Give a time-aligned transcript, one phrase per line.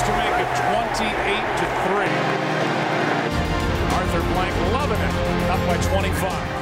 [0.00, 0.48] To make it
[0.96, 1.04] 28
[1.60, 2.08] to 3.
[3.96, 5.50] Arthur Blank loving it.
[5.50, 6.59] Up by 25.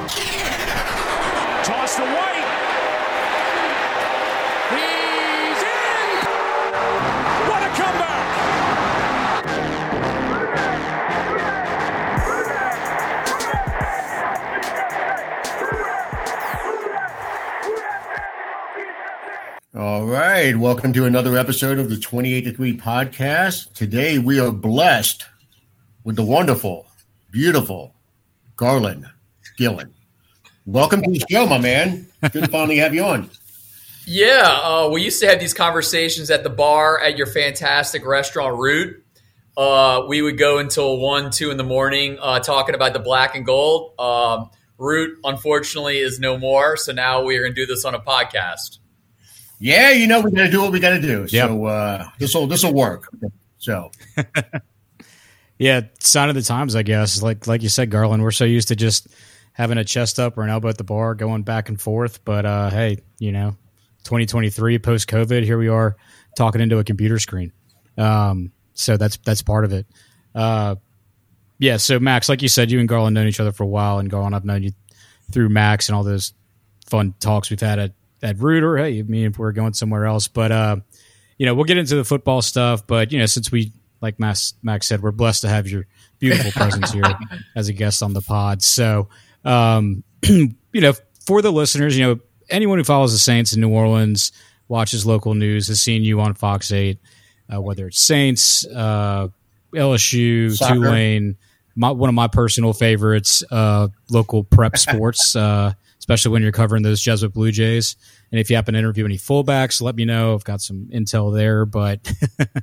[20.52, 20.58] Right.
[20.58, 23.74] Welcome to another episode of the 28 to 3 podcast.
[23.74, 25.26] Today we are blessed
[26.04, 26.86] with the wonderful,
[27.30, 27.94] beautiful
[28.56, 29.04] Garland
[29.58, 29.92] Gillen.
[30.64, 32.06] Welcome to the show, my man.
[32.32, 33.28] Good to finally have you on.
[34.06, 38.56] Yeah, uh, we used to have these conversations at the bar at your fantastic restaurant,
[38.56, 39.04] Root.
[39.54, 43.34] Uh, we would go until one, two in the morning uh, talking about the black
[43.34, 44.00] and gold.
[44.00, 47.94] Um, Root, unfortunately, is no more, so now we are going to do this on
[47.94, 48.78] a podcast.
[49.58, 51.26] Yeah, you know we got to do what we got to do.
[51.28, 53.08] So uh, this will this will work.
[53.58, 53.90] So
[55.58, 57.20] Yeah, sign of the times, I guess.
[57.20, 59.08] Like like you said, Garland, we're so used to just
[59.52, 62.24] having a chest up or an elbow at the bar, going back and forth.
[62.24, 63.56] But uh, hey, you know,
[64.04, 65.96] 2023 post COVID, here we are
[66.36, 67.52] talking into a computer screen.
[67.96, 69.86] Um, so that's that's part of it.
[70.32, 70.76] Uh,
[71.58, 71.76] yeah.
[71.76, 74.08] So Max, like you said, you and Garland known each other for a while, and
[74.08, 74.70] Garland, I've known you
[75.32, 76.32] through Max and all those
[76.86, 80.06] fun talks we've had at at Root or hey, I mean if we're going somewhere
[80.06, 80.28] else.
[80.28, 80.76] But uh,
[81.36, 82.86] you know, we'll get into the football stuff.
[82.86, 85.86] But you know, since we like Max Max said, we're blessed to have your
[86.18, 87.04] beautiful presence here
[87.56, 88.62] as a guest on the pod.
[88.62, 89.08] So
[89.44, 90.94] um, you know,
[91.26, 94.32] for the listeners, you know, anyone who follows the Saints in New Orleans,
[94.68, 96.98] watches local news, has seen you on Fox Eight,
[97.52, 99.28] uh, whether it's Saints, uh,
[99.74, 100.74] LSU, Soccer.
[100.74, 101.36] Tulane.
[101.76, 105.74] My, one of my personal favorites, uh, local prep sports, uh,
[106.08, 107.94] especially when you're covering those Jesuit Blue Jays.
[108.32, 110.32] And if you happen to interview any fullbacks, let me know.
[110.32, 112.10] I've got some intel there, but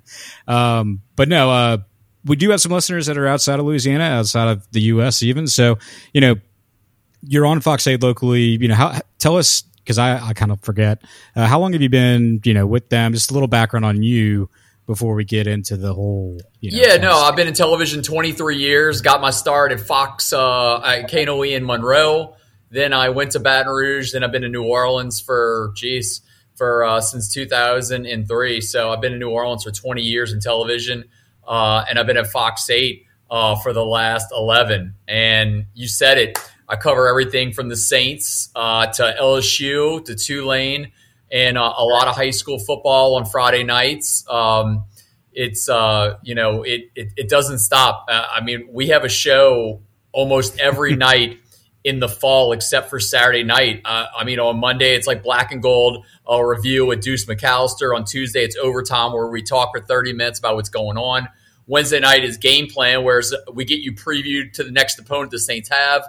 [0.47, 1.77] um, but no, uh,
[2.25, 5.21] we do have some listeners that are outside of Louisiana, outside of the U.S.
[5.21, 5.45] even.
[5.45, 5.77] So
[6.11, 6.35] you know,
[7.21, 8.57] you're on Fox 8 locally.
[8.59, 11.03] You know, how, tell us because I, I kind of forget
[11.35, 13.13] uh, how long have you been you know with them?
[13.13, 14.49] Just a little background on you
[14.87, 16.39] before we get into the whole.
[16.61, 19.01] You know, Yeah, no, I've been in television 23 years.
[19.01, 22.35] Got my start at Fox uh, at KNOE in Monroe.
[22.75, 24.11] Then I went to Baton Rouge.
[24.11, 26.19] Then I've been to New Orleans for, geez,
[26.55, 28.59] for uh, since 2003.
[28.59, 31.05] So I've been in New Orleans for 20 years in television,
[31.47, 34.93] uh, and I've been at Fox 8 uh, for the last 11.
[35.07, 36.37] And you said it.
[36.67, 40.91] I cover everything from the Saints uh, to LSU to Tulane,
[41.31, 44.25] and uh, a lot of high school football on Friday nights.
[44.29, 44.83] Um,
[45.31, 48.07] it's uh, you know it, it it doesn't stop.
[48.09, 49.81] Uh, I mean, we have a show
[50.11, 51.39] almost every night
[51.85, 53.81] in the fall except for Saturday night.
[53.85, 57.95] Uh, I mean, on Monday it's like Black and Gold a review with Deuce McAllister.
[57.95, 61.29] On Tuesday it's overtime where we talk for thirty minutes about what's going on.
[61.67, 63.21] Wednesday night is game plan, where
[63.53, 66.07] we get you previewed to the next opponent the Saints have.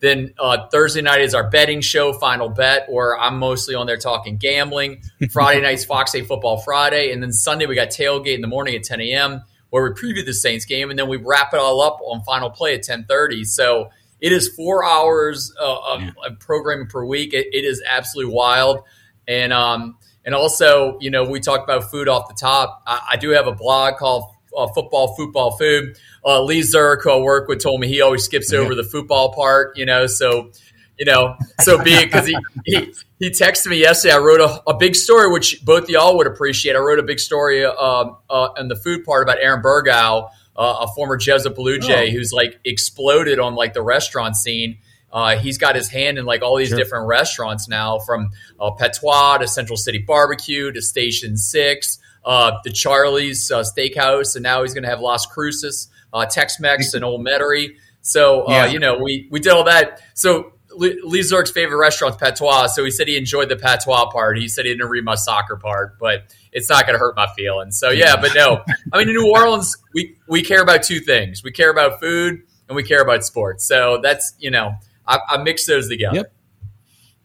[0.00, 3.96] Then uh, Thursday night is our betting show, Final Bet, where I'm mostly on there
[3.96, 5.02] talking gambling.
[5.32, 7.10] Friday night's Fox 8 Football Friday.
[7.12, 10.24] And then Sunday, we got Tailgate in the morning at 10 a.m., where we preview
[10.24, 10.90] the Saints game.
[10.90, 13.44] And then we wrap it all up on Final Play at 10.30.
[13.44, 17.34] So it is four hours uh, of, of programming per week.
[17.34, 18.80] It, it is absolutely wild.
[19.26, 22.82] And um, and also, you know, we talked about food off the top.
[22.86, 24.24] I, I do have a blog called
[24.56, 25.96] uh, Football Football Food.
[26.24, 29.32] Uh, Lee Zurik, who I work with, told me he always skips over the football
[29.32, 29.76] part.
[29.78, 30.50] You know, so
[30.98, 34.14] you know, so be it because he, he he texted me yesterday.
[34.14, 36.74] I wrote a, a big story, which both of y'all would appreciate.
[36.74, 40.78] I wrote a big story um, uh, in the food part about Aaron Burgau, uh,
[40.80, 42.10] a former Jesuit Blue Jay, Oh.
[42.10, 44.78] who's like exploded on like the restaurant scene.
[45.10, 46.76] Uh, he's got his hand in like all these Sure.
[46.76, 48.30] different restaurants now, from
[48.60, 54.42] uh, Patois to Central City Barbecue to Station Six, uh, the Charlie's uh, Steakhouse, and
[54.42, 57.76] now he's going to have Las Cruces, uh, Tex-Mex, and Old Metairie.
[58.02, 58.66] So uh, Yeah.
[58.66, 60.02] you know, we we did all that.
[60.14, 64.38] So Lee Zurik's favorite restaurant's Patois, so he said he enjoyed the Patois part.
[64.38, 67.26] He said he didn't read my soccer part, but it's not going to hurt my
[67.36, 67.78] feelings.
[67.78, 68.62] So yeah, but no,
[68.92, 72.42] I mean in New Orleans, we we care about two things: we care about food
[72.68, 73.66] and we care about sports.
[73.66, 74.72] So that's you know,
[75.06, 76.16] I, I mix those together.
[76.16, 76.32] Yep.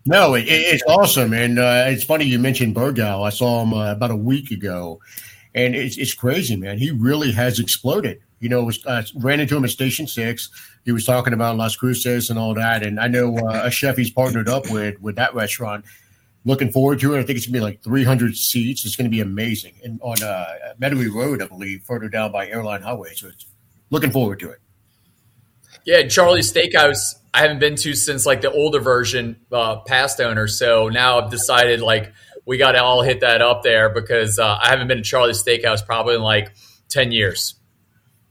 [0.06, 3.26] No, it- it's awesome, and uh, it's funny you mentioned Burgau.
[3.26, 5.00] I saw him uh, about a week ago,
[5.56, 6.78] and it's it's crazy, man.
[6.78, 8.20] He really has exploded.
[8.44, 10.50] You know, was, uh, ran into him at Station Six.
[10.84, 13.96] He was talking about Las Cruces and all that, and I know uh, a chef
[13.96, 15.86] he's partnered up with with that restaurant.
[16.44, 17.20] Looking forward to it.
[17.20, 18.86] I think it's gonna be like 300 seats.
[18.86, 20.46] It's gonna be amazing, and on uh,
[20.82, 23.14] Road, I believe, further down by Airline Highway.
[23.16, 23.46] So it's
[23.90, 24.60] looking forward to it.
[25.86, 27.16] Yeah, Charlie's Steakhouse.
[27.34, 30.48] I haven't been to since like the older version, uh, past owner.
[30.48, 32.12] So now I've decided like
[32.46, 35.42] we got to all hit that up there because uh, I haven't been to Charlie's
[35.42, 36.54] Steakhouse probably in like
[36.90, 37.56] ten years.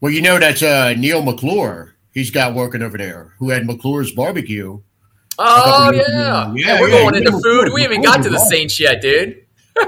[0.03, 1.95] Well, you know that's uh, Neil McClure.
[2.13, 3.35] He's got working over there.
[3.39, 4.81] Who had McClure's barbecue?
[5.39, 6.55] Oh yeah, yeah.
[6.57, 7.73] Yeah, We're yeah, going into know, food.
[7.73, 9.47] We haven't got to the McClure's Saints yet, dude.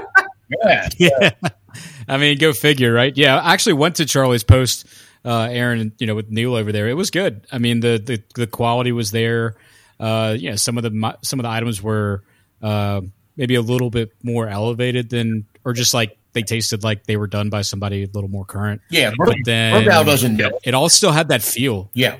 [0.63, 1.31] Yeah, Yeah.
[2.07, 3.15] I mean, go figure, right?
[3.17, 4.85] Yeah, I actually went to Charlie's post,
[5.25, 6.87] uh, Aaron, you know, with Neil over there.
[6.87, 7.45] It was good.
[7.51, 9.55] I mean, the the, the quality was there.
[9.99, 12.23] Uh, you know, some of the some of the items were
[12.61, 13.01] uh,
[13.35, 17.25] maybe a little bit more elevated than, or just like they tasted like they were
[17.27, 18.81] done by somebody a little more current.
[18.91, 19.11] yeah.
[19.17, 20.59] But then Burgau doesn't know.
[20.63, 21.89] it all still had that feel.
[21.95, 22.17] Yeah,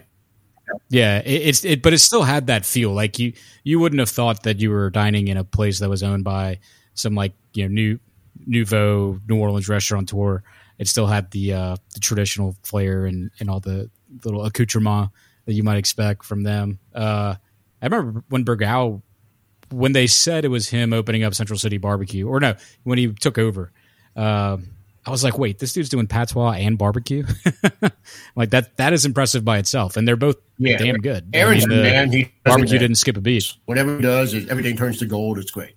[0.89, 2.91] Yeah, it, it's it, but it still had that feel.
[2.91, 3.33] Like you,
[3.63, 6.59] you wouldn't have thought that you were dining in a place that was owned by
[6.95, 7.99] some like you know new
[8.47, 10.43] nouveau New Orleans restaurateur.
[10.77, 13.89] It still had the uh, the traditional flair and and all the
[14.23, 15.11] little accoutrement
[15.45, 16.79] that you might expect from them.
[16.93, 17.35] Uh,
[17.81, 19.01] I remember when Burgau,
[19.69, 23.13] when they said it was him opening up Central City Barbecue, or no, when he
[23.13, 23.71] took over.
[24.15, 24.67] Um,
[25.05, 27.25] I was like, wait, this dude's doing patois and barbecue.
[28.35, 30.77] like that, that is impressive by itself, and they're both Yeah.
[30.77, 31.29] damn good.
[31.33, 32.11] I Aaron's mean, the man.
[32.11, 33.53] He barbecue didn't skip a beat.
[33.65, 35.37] Whatever he does, is everything turns to gold.
[35.37, 35.75] It's great.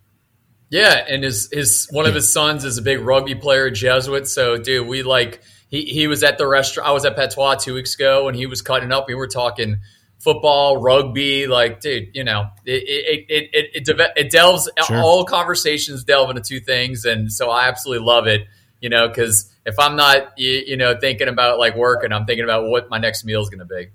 [0.71, 4.29] Yeah, and his his one of his sons is a big rugby player, Jesuit.
[4.29, 6.89] So, dude, we like he he was at the restaurant.
[6.89, 9.07] I was at Patois two weeks ago, and he was cutting up.
[9.09, 9.79] We were talking
[10.19, 11.47] football, rugby.
[11.47, 14.99] Like, dude, you know, it it it it, it, it delves Sure.
[14.99, 18.47] all conversations delve into two things, and so I absolutely love it.
[18.81, 22.45] You know, because if I'm not you, you know thinking about like working, I'm thinking
[22.45, 23.89] about what my next meal is going to be.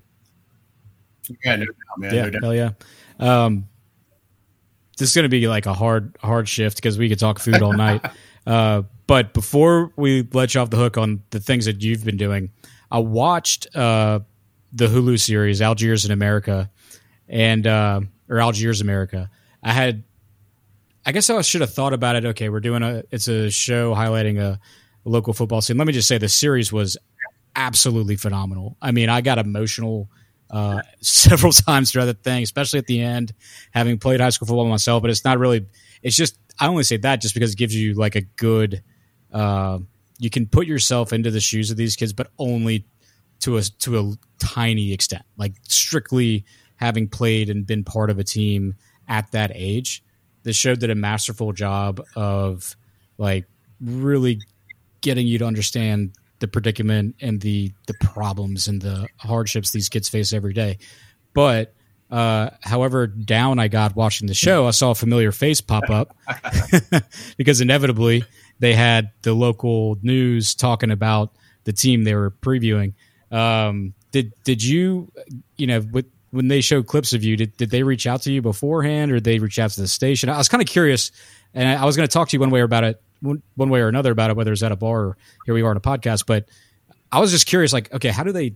[1.44, 2.14] Yeah, no doubt, man.
[2.14, 2.42] Yeah, no doubt.
[2.42, 2.70] hell yeah.
[3.18, 3.68] Um,
[4.98, 7.62] this is going to be like a hard, hard shift because we could talk food
[7.62, 8.04] all night.
[8.46, 12.18] Uh, but before we let you off the hook on the things that you've been
[12.18, 12.50] doing,
[12.90, 14.20] I watched uh,
[14.74, 16.70] the Hulu series Algiers in America,
[17.28, 19.30] and uh, or Algiers America.
[19.62, 20.02] I had,
[21.06, 22.24] I guess I should have thought about it.
[22.26, 24.58] Okay, we're doing a, it's a show highlighting a,
[25.06, 25.78] a local football scene.
[25.78, 26.98] Let me just say the series was
[27.56, 28.76] absolutely phenomenal.
[28.82, 30.10] I mean, I got emotional
[30.50, 33.32] uh, several times throughout the thing, especially at the end,
[33.70, 35.02] having played high school football myself.
[35.02, 35.66] But it's not really.
[36.02, 38.82] It's just I only say that just because it gives you like a good.
[39.32, 39.78] Uh,
[40.18, 42.86] you can put yourself into the shoes of these kids, but only
[43.40, 45.24] to a to a tiny extent.
[45.36, 46.44] Like strictly
[46.76, 48.74] having played and been part of a team
[49.08, 50.02] at that age,
[50.42, 52.76] this show did a masterful job of
[53.18, 53.46] like
[53.80, 54.40] really
[55.00, 60.08] getting you to understand the predicament and the the problems and the hardships these kids
[60.08, 60.78] face every day.
[61.32, 61.74] But
[62.10, 66.16] uh, however down I got watching the show, I saw a familiar face pop up
[67.36, 68.24] because inevitably
[68.58, 71.32] they had the local news talking about
[71.64, 72.94] the team they were previewing.
[73.34, 75.10] Um, did did you
[75.56, 78.32] you know with, when they showed clips of you did, did they reach out to
[78.32, 80.28] you beforehand or did they reach out to the station?
[80.28, 81.10] I was kind of curious,
[81.52, 83.42] and I, I was going to talk to you one way or about it one,
[83.56, 85.16] one way or another about it, whether it's at a bar or
[85.46, 86.26] here we are on a podcast.
[86.26, 86.46] But
[87.10, 88.54] I was just curious, like, okay, how do they?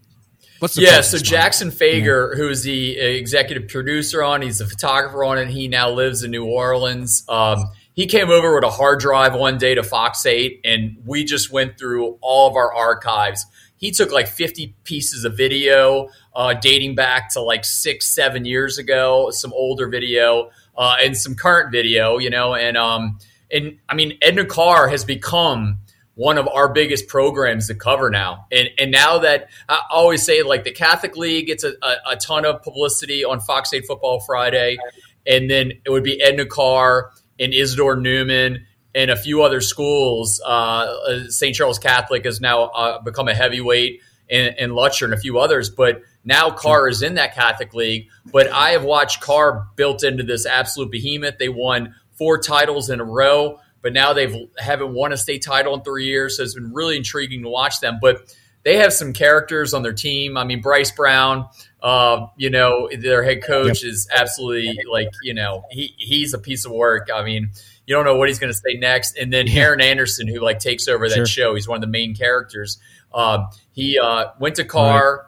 [0.58, 1.18] What's the Yeah, so?
[1.18, 5.48] Jackson Fager, who's the executive producer on, he's a photographer on it.
[5.48, 7.24] He now lives in New Orleans.
[7.28, 11.24] Um, he came over with a hard drive one day to Fox 8, and we
[11.24, 13.46] just went through all of our archives.
[13.78, 18.76] He took like 50 pieces of video uh, dating back to like six, seven years
[18.78, 22.54] ago, some older video, uh, and some current video, you know.
[22.54, 23.18] And, um,
[23.50, 25.78] and I mean, Edna Karr has become
[26.18, 28.46] one of our biggest programs to cover now.
[28.50, 32.16] And and now that I always say like the Catholic League gets a, a, a
[32.16, 34.78] ton of publicity on Fox 8 Football Friday,
[35.24, 40.40] and then it would be Edna Karr and Isidore Newman and a few other schools.
[40.44, 41.54] Uh, St.
[41.54, 45.70] Charles Catholic has now uh, become a heavyweight in, and Lutcher and a few others.
[45.70, 48.08] But now Karr is in that Catholic League.
[48.26, 51.38] But I have watched Karr built into this absolute behemoth.
[51.38, 55.74] They won four titles in a row but now they've haven't won a state title
[55.74, 56.36] in three years.
[56.36, 57.98] So it's been really intriguing to watch them.
[58.00, 60.36] But they have some characters on their team.
[60.36, 61.48] I mean, Brice Brown,
[61.82, 63.90] uh, you know, their head coach Yep.
[63.90, 67.08] is absolutely like, you know, he he's a piece of work.
[67.14, 67.50] I mean,
[67.88, 69.16] you don't know what he's going to say next.
[69.16, 69.62] And then Yeah.
[69.62, 71.26] Aaron Anderson, who like takes over that Sure.
[71.26, 72.78] show, he's one of the main characters.
[73.12, 75.26] Uh, he uh, went to Karr,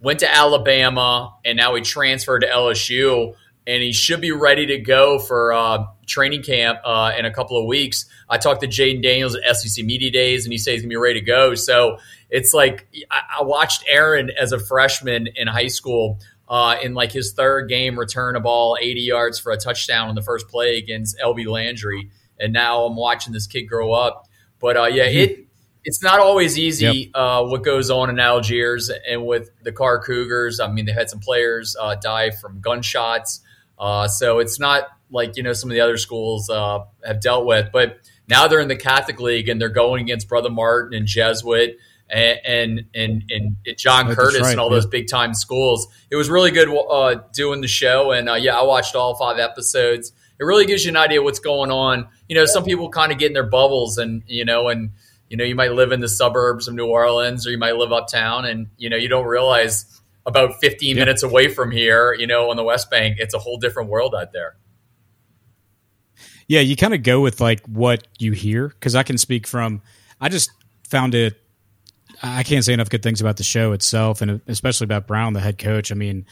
[0.00, 3.34] went to Alabama, and now he transferred to LSU.
[3.64, 7.56] And he should be ready to go for uh, training camp uh, in a couple
[7.56, 8.06] of weeks.
[8.28, 10.96] I talked to Jayden Daniels at SEC Media Days, and he says he's gonna be
[10.96, 11.54] ready to go.
[11.54, 16.18] So it's like I, I watched Aaron as a freshman in high school
[16.52, 20.14] uh, in like his third game, return a ball 80 yards for a touchdown on
[20.14, 24.28] the first play against LB Landry, and now I'm watching this kid grow up.
[24.60, 25.46] But uh, yeah, it
[25.82, 30.60] it's not always easy uh, what goes on in Algiers and with the Karr Cougars.
[30.60, 33.40] I mean, they had some players uh, die from gunshots,
[33.78, 37.46] uh, so it's not like you know some of the other schools uh, have dealt
[37.46, 37.70] with.
[37.72, 37.96] But
[38.28, 41.78] now they're in the Catholic League and they're going against Brother Martin and Jesuit.
[42.12, 44.76] And and and, and John That's Curtis right, and all yeah.
[44.76, 45.88] those big time schools.
[46.10, 49.38] It was really good uh, doing the show, and uh, yeah, I watched all five
[49.38, 50.12] episodes.
[50.38, 52.08] It really gives you an idea what's going on.
[52.28, 54.90] You know, some people kind of get in their bubbles, and you know, and
[55.28, 57.92] you know, you might live in the suburbs of New Orleans, or you might live
[57.92, 62.50] uptown, and you know, you don't realize about 15 minutes away from here, you know,
[62.50, 64.56] on the West Bank, it's a whole different world out there.
[66.46, 69.82] Yeah, you kind of go with like what you hear because I can speak from.
[70.20, 70.50] I just
[70.88, 71.40] found it.
[72.22, 75.40] I can't say enough good things about the show itself, and especially about Brown, the
[75.40, 75.90] head coach.
[75.90, 76.26] I mean,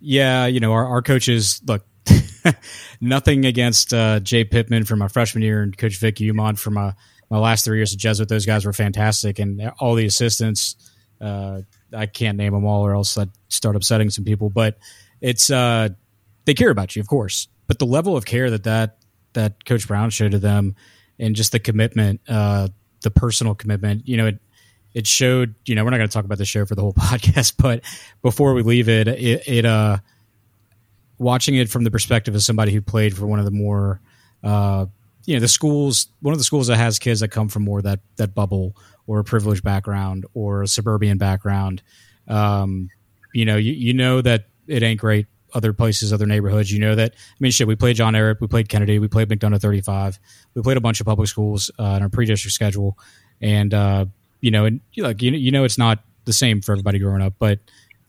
[0.00, 1.86] yeah, you know, our, our coaches look.
[3.02, 6.94] nothing against uh, Jay Pittman from my freshman year and Coach Vic Umont from my,
[7.28, 8.28] my last three years at Jesuit.
[8.30, 10.76] Those guys were fantastic, and all the assistants.
[11.20, 11.62] Uh,
[11.94, 14.48] I can't name them all, or else I'd start upsetting some people.
[14.48, 14.78] But
[15.20, 15.90] it's uh,
[16.46, 17.48] they care about you, of course.
[17.66, 18.96] But the level of care that that
[19.34, 20.74] that Coach Brown showed to them,
[21.18, 22.68] and just the commitment, uh,
[23.02, 24.38] the personal commitment, you know, it
[24.94, 25.54] it showed.
[25.66, 27.82] You know, we're not going to talk about the show for the whole podcast, but
[28.22, 29.98] before we leave it, it, it uh,
[31.18, 34.00] watching it from the perspective of somebody who played for one of the more
[34.42, 34.86] uh,
[35.26, 37.82] you know the schools one of the schools that has kids that come from more
[37.82, 38.74] that that bubble
[39.06, 41.82] or a privileged background or a suburban background
[42.28, 42.88] um,
[43.34, 46.94] you know you, you know that it ain't great other places other neighborhoods you know
[46.94, 50.18] that i mean shit we played john ehret we played kennedy we played mcdonough 35
[50.54, 52.96] we played a bunch of public schools uh, in our pre-district schedule
[53.40, 54.06] and uh,
[54.40, 57.34] you know and like you, you know it's not the same for everybody growing up
[57.38, 57.58] but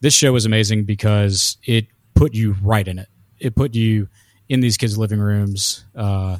[0.00, 3.08] this show was amazing because it put you right in it
[3.38, 4.08] it put you
[4.48, 6.36] in these kids living rooms uh,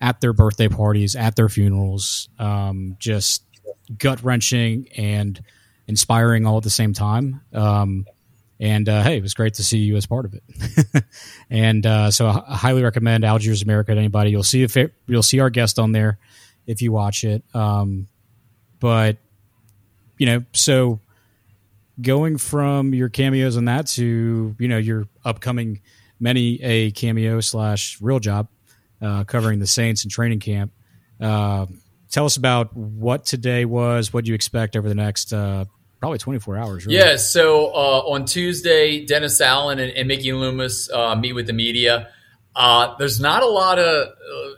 [0.00, 3.44] at their birthday parties, at their funerals, um, just
[3.96, 5.42] gut wrenching and
[5.86, 7.40] inspiring all at the same time.
[7.52, 8.06] Um,
[8.58, 11.04] and uh, hey, it was great to see you as part of it.
[11.50, 14.30] and uh, so I highly recommend Algiers America to anybody.
[14.30, 16.18] You'll see if it, you'll see our guest on there
[16.66, 17.44] if you watch it.
[17.54, 18.08] Um,
[18.80, 19.18] but
[20.22, 21.00] you know, so
[22.00, 25.80] going from your cameos on that to you know your upcoming
[26.20, 28.46] many a cameo slash real job
[29.00, 30.70] uh, covering the Saints and training camp.
[31.20, 31.66] Uh,
[32.08, 35.64] tell us about what today was, what do you expect over the next uh,
[35.98, 36.86] probably 24 hours.
[36.86, 36.98] Really.
[36.98, 41.52] Yeah, so uh, on Tuesday, Dennis Allen and, and Mickey Loomis uh, meet with the
[41.52, 42.10] media.
[42.54, 44.06] Uh, there's not a lot of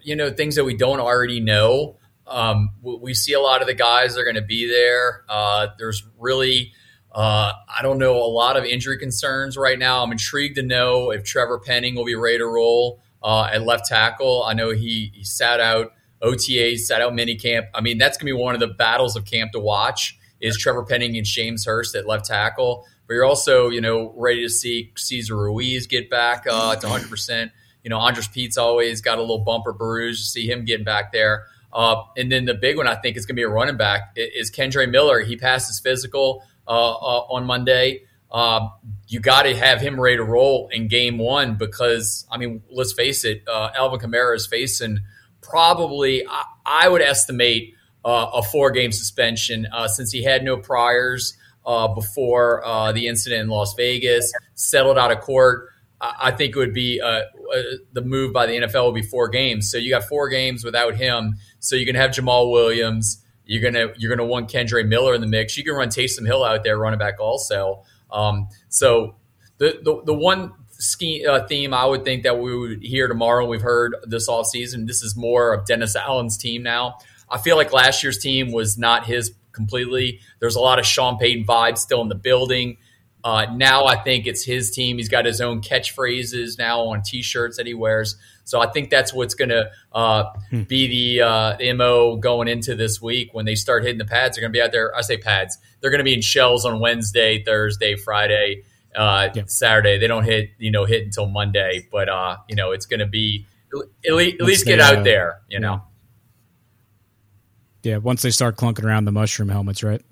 [0.03, 1.97] you know things that we don't already know.
[2.27, 5.25] Um, we, see a lot of the guys that are going to be there.
[5.29, 6.73] Uh, there's really
[7.15, 10.03] uh, I don't know a lot of injury concerns right now.
[10.03, 13.87] I'm intrigued to know if Trevor Penning will be ready to roll uh, at left
[13.87, 14.43] tackle.
[14.43, 17.69] I know he, he sat out OTA, sat out minicamp.
[17.73, 20.59] I mean, that's going to be one of the battles of camp to watch is
[20.59, 22.85] Trevor Penning and James Hurst at left tackle.
[23.07, 27.51] But you're also, you know, ready to see Cesar Ruiz get back uh, to 100%.
[27.85, 30.19] You know, Andrus Peat's always got a little bumper bruise.
[30.19, 31.47] To see him getting back there.
[31.75, 34.13] Uh, and then the big one, I think, is going to be a running back
[34.17, 35.21] is Kendre Miller.
[35.21, 38.03] He passed his physical uh, uh, on Monday.
[38.31, 38.69] Uh,
[39.09, 42.93] you got to have him ready to roll in game one because, I mean, let's
[42.93, 45.01] face it, uh, Alvin Kamara is facing
[45.41, 51.37] probably, I, I would estimate, uh, a four game suspension since he had no priors
[51.95, 52.63] before
[52.95, 55.71] the incident in Las Vegas, settled out of court.
[56.19, 57.63] I think it would be uh, uh,
[57.93, 59.71] the move by the NFL would be four games.
[59.71, 61.37] So you got four games without him.
[61.65, 63.23] So you can have Jamaal Williams.
[63.47, 65.57] You're gonna you're gonna want Kendre Miller in the mix.
[65.57, 67.83] You can run Taysom Hill out there running back also.
[68.11, 69.17] Um, so
[69.59, 73.47] the, the the one scheme, uh, theme I would think that we would hear tomorrow.
[73.47, 74.87] We've heard this all season.
[74.87, 76.99] This is more of Dennis Allen's team now.
[77.31, 80.21] I feel like last year's team was not his completely.
[80.41, 82.77] There's a lot of Sean Payton vibes still in the building.
[83.23, 84.99] Uh, now I think it's his team.
[84.99, 88.17] He's got his own catchphrases now on T-shirts that he wears.
[88.45, 90.63] So I think that's what's going to uh, hmm.
[90.63, 94.37] be the, uh, mo going into this week when they start hitting the pads.
[94.37, 94.95] They're going to be out there.
[94.95, 95.59] I say pads.
[95.81, 98.63] They're going to be in shells on Wednesday, Thursday, Friday,
[98.95, 99.51] uh, yep.
[99.51, 99.99] Saturday.
[99.99, 103.07] They don't hit you know hit until Monday, but uh, you know it's going to
[103.07, 103.47] be
[104.07, 105.41] at least, at least get out there.
[105.49, 105.83] You know.
[107.83, 110.03] Yeah, once they start clunking around the mushroom helmets, right?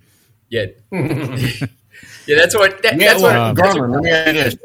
[0.51, 0.67] Yeah.
[2.27, 2.83] Yeah, that's what.
[2.83, 3.57] That, yeah, that's well, what.
[3.57, 4.57] Garmin, let me add this.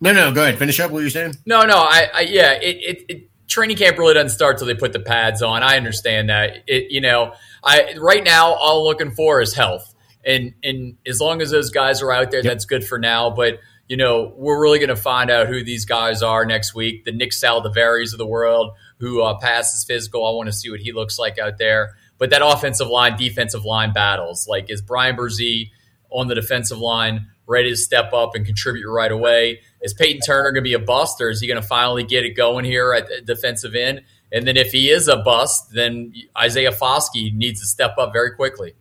[0.00, 0.58] No, no, go ahead.
[0.58, 1.34] Finish up what you're saying.
[1.44, 4.74] No, no, I, I yeah, it, it, it, training camp really doesn't start till they
[4.74, 5.62] put the pads on.
[5.62, 6.64] I understand that.
[6.66, 11.20] It, you know, I right now all I'm looking for is health, and and as
[11.20, 12.52] long as those guys are out there, yep.
[12.52, 13.30] that's good for now.
[13.30, 17.04] But you know, we're really going to find out who these guys are next week.
[17.04, 20.24] The Nick Saldiveri's of the world who uh, passes physical.
[20.24, 21.96] I want to see what he looks like out there.
[22.16, 25.70] But that offensive line, defensive line battles, like is Bryan Bresee
[26.08, 29.62] on the defensive line ready to step up and contribute right away?
[29.82, 32.24] Is Peyton Turner going to be a bust, or is he going to finally get
[32.24, 34.02] it going here at the defensive end?
[34.32, 38.32] And then if he is a bust, then Isaiah Foskey needs to step up very
[38.32, 38.74] quickly.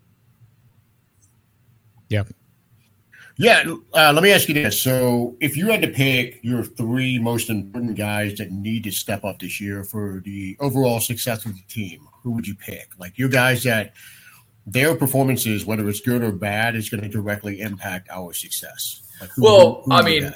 [2.09, 2.23] Yeah.
[3.37, 3.63] Yeah,
[3.93, 4.81] uh, let me ask you this.
[4.81, 9.23] So, if you had to pick your three most important guys that need to step
[9.23, 12.89] up this year for the overall success of the team, who would you pick?
[12.99, 13.93] Like your guys that
[14.65, 19.03] their performances, whether it's good or bad, is going to directly impact our success.
[19.21, 20.33] Like who, well, who, who I mean,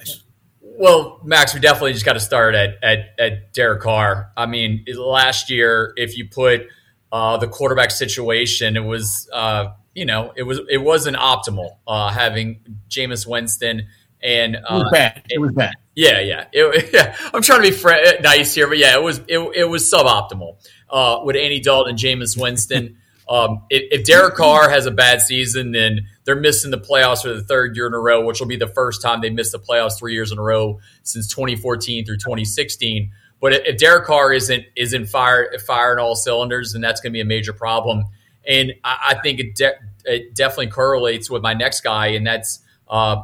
[0.78, 4.32] well, Max, we definitely just got to start at, at at Derek Carr.
[4.36, 6.68] I mean, last year, if you put
[7.12, 9.30] uh, the quarterback situation, it was.
[9.32, 13.90] Uh, you know, it was it wasn't optimal uh, having Jameis Winston
[14.24, 15.24] and uh, it was bad.
[15.30, 15.76] It was bad.
[15.96, 16.46] Yeah, yeah.
[16.52, 17.16] It, yeah.
[17.34, 20.58] I'm trying to be fr- nice here, but yeah, it was it, it was suboptimal
[20.90, 22.98] uh, with Andy Dalton, and Jameis Winston.
[23.30, 27.34] um, if, if Derek Carr has a bad season, then they're missing the playoffs for
[27.34, 29.60] the third year in a row, which will be the first time they missed the
[29.60, 33.12] playoffs three years in a row since 2014 through 2016.
[33.42, 37.22] But if Derek Carr isn't isn't fire firing all cylinders, then that's going to be
[37.22, 38.06] a major problem.
[38.48, 39.76] And I, I think it, de-
[40.06, 43.24] it, definitely correlates with my next guy, and that's uh,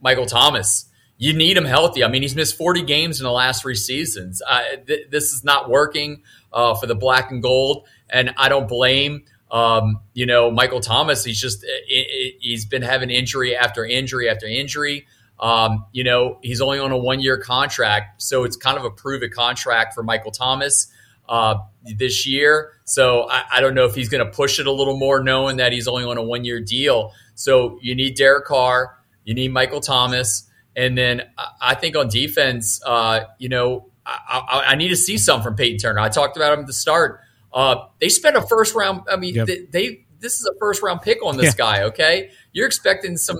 [0.00, 0.86] Michael Thomas.
[1.18, 2.02] You need him healthy.
[2.02, 4.40] I mean, he's missed 40 games in the last three seasons.
[4.44, 8.66] Uh, th- this is not working uh, for the black and gold, and I don't
[8.66, 9.24] blame.
[9.50, 11.24] Um, you know, Michael Thomas.
[11.24, 15.06] He's just he's been having injury after injury after injury.
[15.40, 18.90] Um, you know, he's only on a one year contract, so it's kind of a
[18.90, 20.92] prove contract for Michael Thomas
[21.28, 21.56] uh,
[21.96, 22.72] this year.
[22.84, 25.56] So I, I don't know if he's going to push it a little more, knowing
[25.56, 27.12] that he's only on a one year deal.
[27.34, 31.22] So you need Derek Carr, you need Michael Thomas, and then
[31.60, 35.54] I think on defense, uh, you know, I, I, I, need to see some from
[35.54, 36.00] Peyton Turner.
[36.00, 37.20] I talked about him at the start.
[37.52, 39.02] Uh, they spent a first round.
[39.10, 39.46] I mean, yep.
[39.46, 41.64] they, they, this is a first round pick on this yeah.
[41.64, 41.82] guy.
[41.84, 43.38] Okay, you're expecting some.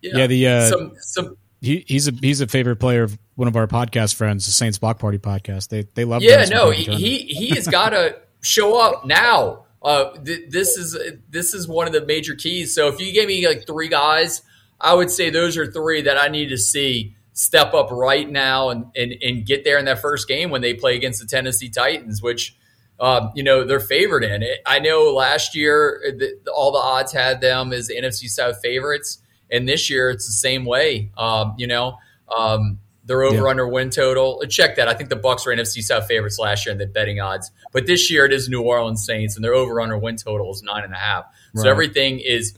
[0.00, 1.36] You know, yeah, the uh, some some.
[1.60, 4.78] He, he's a he's a favorite player of one of our podcast friends, the Saints
[4.78, 5.68] Block Party podcast.
[5.68, 6.22] They they love.
[6.22, 9.64] Yeah, no, he, he he has got to show up now.
[9.82, 10.96] Uh, th- this is
[11.28, 12.74] this is one of the major keys.
[12.74, 14.42] So if you gave me like three guys,
[14.80, 18.70] I would say those are three that I need to see step up right now
[18.70, 21.68] and and, and get there in that first game when they play against the Tennessee
[21.68, 22.56] Titans, which.
[23.00, 24.58] Um, you know they're favored in it.
[24.66, 29.68] I know last year the, all the odds had them as NFC South favorites, and
[29.68, 31.12] this year it's the same way.
[31.16, 31.98] Um, you know,
[32.36, 33.50] um, their over yeah.
[33.50, 34.42] under win total.
[34.48, 34.88] Check that.
[34.88, 37.86] I think the Bucks were NFC South favorites last year in the betting odds, but
[37.86, 40.82] this year it is New Orleans Saints, and their over under win total is nine
[40.82, 41.24] and a half.
[41.54, 41.62] Right.
[41.62, 42.54] So everything is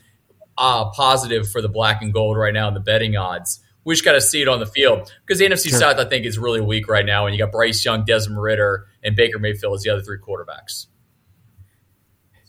[0.57, 3.61] uh, positive for the black and gold right now in the betting odds.
[3.85, 5.79] We just got to see it on the field because the NFC sure.
[5.79, 8.87] South I think is really weak right now, and you got Bryce Young, Desmond Ridder,
[9.03, 10.87] and Baker Mayfield as the other three quarterbacks.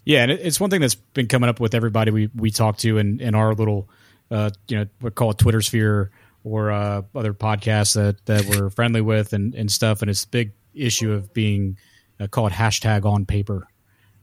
[0.04, 2.98] Yeah, and it's one thing that's been coming up with everybody we we talk to
[2.98, 3.90] in, in our little,
[4.30, 6.12] uh, you know, we call it Twitter sphere
[6.44, 10.02] or uh, other podcasts that, that we're friendly with and, and stuff.
[10.02, 11.78] And it's a big issue of being
[12.20, 13.68] uh, called hashtag on paper,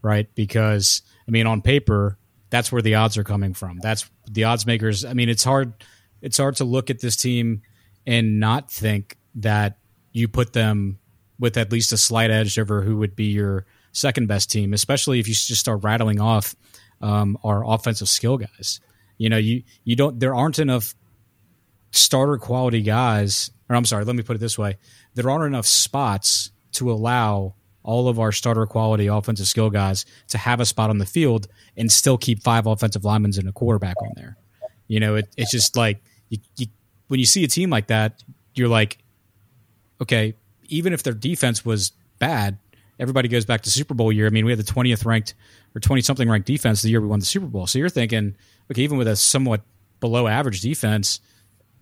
[0.01, 0.27] right?
[0.35, 2.17] Because, I mean, on paper,
[2.49, 3.79] that's where the odds are coming from.
[3.79, 5.05] That's the odds makers.
[5.05, 5.73] I mean, it's hard.
[6.21, 7.61] It's hard to look at this team
[8.05, 9.77] and not think that
[10.11, 10.99] you put them
[11.39, 15.19] with at least a slight edge over who would be your second best team, especially
[15.19, 16.55] if you just start rattling off
[17.01, 18.81] um, our offensive skill guys.
[19.17, 20.19] You know, you you don't.
[20.19, 20.95] There aren't enough
[21.91, 24.77] starter quality guys, or I'm sorry, let me put it this way:
[25.15, 30.37] there aren't enough spots to allow all of our starter quality offensive skill guys to
[30.37, 33.95] have a spot on the field and still keep five offensive linemen and a quarterback
[34.01, 34.37] on there.
[34.87, 36.67] You know, it, it's just like you, you,
[37.07, 38.97] when you see a team like that, you're like,
[40.01, 40.35] okay,
[40.67, 42.57] even if their defense was bad,
[42.99, 44.27] everybody goes back to Super Bowl year.
[44.27, 45.33] I mean, we had the 20th ranked
[45.75, 47.67] or 20 something ranked defense the year we won the Super Bowl.
[47.67, 48.35] So you're thinking,
[48.71, 49.61] okay, even with a somewhat
[49.99, 51.19] below average defense,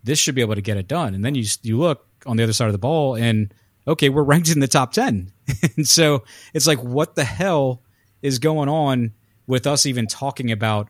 [0.04, 1.14] this should be able to get it done.
[1.14, 3.54] And then you you look on the other side of the ball, and
[3.88, 5.32] okay, we're ranked in the top ten.
[5.76, 7.82] and so it's like, what the hell
[8.22, 9.12] is going on
[9.46, 10.90] with us even talking about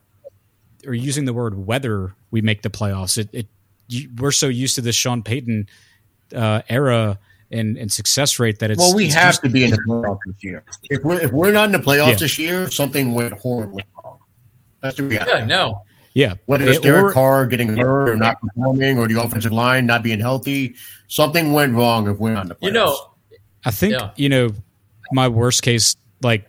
[0.87, 3.17] or using the word whether we make the playoffs?
[3.17, 3.47] It, it
[3.87, 5.67] you, we're so used to this Sean Payton
[6.35, 7.19] uh, era
[7.51, 10.19] and, and success rate that it's well, we it's have to be in the playoffs
[10.25, 10.63] this year.
[10.89, 12.15] If we're if we're not in the playoffs yeah.
[12.15, 14.19] this year, something went horribly wrong.
[14.81, 15.31] That's the reality.
[15.31, 16.33] Yeah, no, yeah.
[16.45, 20.03] Whether it's Derek or, Carr getting hurt or not performing or the offensive line not
[20.03, 20.75] being healthy,
[21.07, 22.65] something went wrong if we're on the playoffs.
[22.65, 23.11] You know,
[23.63, 24.11] I think, yeah.
[24.15, 24.49] you know,
[25.11, 26.47] my worst case, like,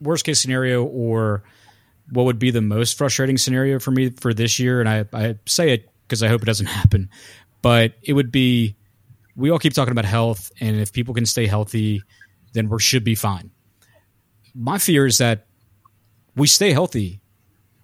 [0.00, 1.42] worst case scenario or
[2.10, 5.38] what would be the most frustrating scenario for me for this year, and I, I
[5.46, 7.08] say it because I hope it doesn't happen,
[7.62, 8.76] but it would be
[9.34, 12.02] we all keep talking about health, and if people can stay healthy,
[12.52, 13.50] then we should be fine.
[14.54, 15.46] My fear is that
[16.36, 17.20] we stay healthy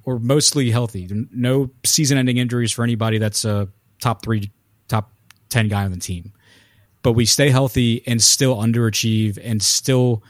[0.04, 1.08] or mostly healthy.
[1.30, 3.68] No season-ending injuries for anybody that's a
[4.00, 4.50] top three,
[4.88, 5.12] top
[5.50, 6.32] ten guy on the team.
[7.02, 10.22] but we stay healthy and still underachieve and still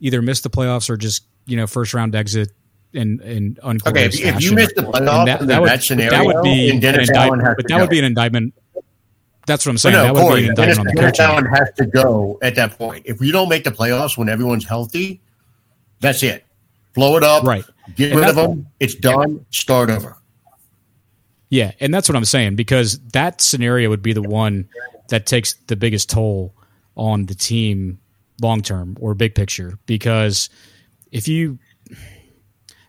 [0.00, 2.50] either miss the playoffs or just you know first round exit
[2.94, 4.06] and and okay.
[4.06, 6.76] If, if you miss the playoffs that, that, would, that scenario, that would be an
[6.76, 7.56] indictment.
[7.56, 8.54] But that would be an indictment.
[9.46, 9.94] That's what I'm oh, saying.
[9.94, 11.30] No, that would be an indictment on the Dennis coaching.
[11.30, 13.04] Allen has to go at that point.
[13.06, 15.20] If we don't make the playoffs when everyone's healthy,
[16.00, 16.44] that's it.
[16.94, 17.44] Blow it up.
[17.44, 17.64] Right.
[17.96, 18.66] Get and rid of them.
[18.80, 19.44] It's done.
[19.50, 20.16] Start over.
[21.50, 24.68] Yeah, and that's what I'm saying because that scenario would be the one
[25.08, 26.54] that takes the biggest toll
[26.96, 28.00] on the team
[28.40, 29.78] long term or big picture.
[29.86, 30.48] Because
[31.12, 31.58] if you,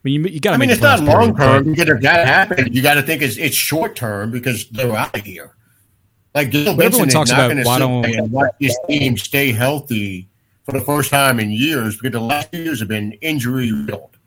[0.06, 0.56] mean, you, you got to.
[0.56, 3.38] I mean, it's not long term because if that happens, you got to think it's
[3.38, 5.56] it's short term because they're out of here.
[6.34, 10.28] Like Gil everyone talks about why don't watch this team stay healthy
[10.64, 14.18] for the first time in years because the last years have been injury riddled.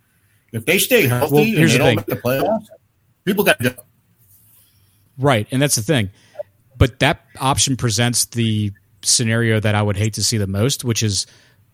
[0.52, 1.96] If they stay healthy well, they the thing.
[2.06, 2.66] the playoffs,
[3.24, 3.82] people got to go.
[5.18, 6.10] Right, and that's the thing.
[6.76, 11.02] But that option presents the scenario that I would hate to see the most, which
[11.02, 11.26] is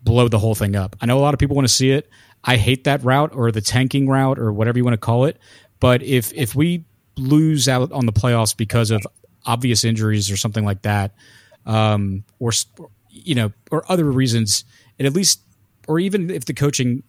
[0.03, 0.97] blow the whole thing up.
[1.01, 2.09] I know a lot of people want to see it.
[2.45, 5.39] I hate that route or the tanking route or whatever you want to call it.
[5.81, 6.85] But if if we
[7.17, 9.07] lose out on the playoffs because of
[9.47, 11.15] obvious injuries or something like that,
[11.67, 12.53] um, or
[13.11, 14.65] you know, or other reasons,
[14.99, 15.41] and at least,
[15.87, 17.03] or even if the coaching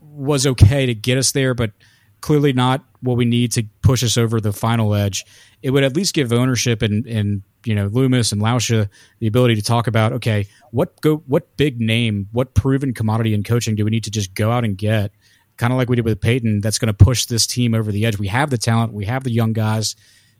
[0.00, 1.72] was okay to get us there, but
[2.20, 5.24] clearly not what we need to push us over the final edge.
[5.62, 9.54] It would at least give ownership and and you know Loomis and Lauscha the ability
[9.56, 13.84] to talk about okay, what go what big name, what proven commodity in coaching do
[13.84, 15.12] we need to just go out and get,
[15.56, 16.60] kind of like we did with Payton.
[16.60, 18.18] That's going to push this team over the edge.
[18.18, 19.96] We have the talent, we have the young guys,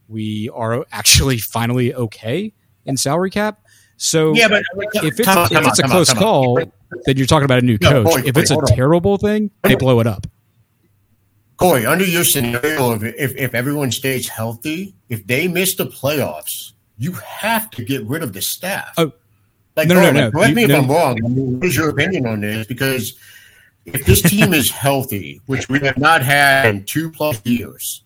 [0.09, 2.53] we are actually finally okay
[2.85, 3.61] in salary cap.
[3.97, 4.63] So yeah, but
[4.95, 6.61] if it's, on, if it's on, a close on, call,
[7.05, 8.07] then you're talking about a new coach.
[8.07, 10.27] Boy, if it's a terrible thing, they blow it up.
[11.59, 16.73] Corey, under your scenario, if, if, if everyone stays healthy, if they miss the playoffs,
[17.01, 18.95] you have to get rid of the staff.
[18.97, 19.13] Oh,
[19.75, 20.75] like, no, no, no, Correct you, me no.
[20.75, 21.19] if I'm wrong.
[21.25, 22.67] I mean, what is your opinion on this?
[22.67, 23.19] Because
[23.87, 28.05] if this team is healthy, which we have not had in two plus years,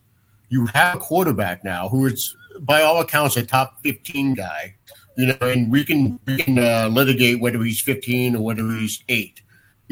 [0.48, 4.76] you have a quarterback now who is, by all accounts, a top 15 guy.
[5.16, 9.02] You know, and we can we can uh, litigate whether he's 15 or whether he's
[9.08, 9.42] eight.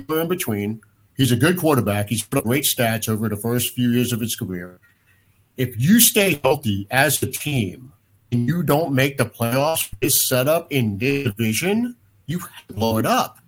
[0.08, 0.80] Are in between
[1.16, 2.08] He's a good quarterback.
[2.08, 4.80] He's put up great stats over the first few years of his career.
[5.56, 7.92] If you stay healthy as a team
[8.32, 13.38] you don't make the playoffs, this setup in this division, you blow it up.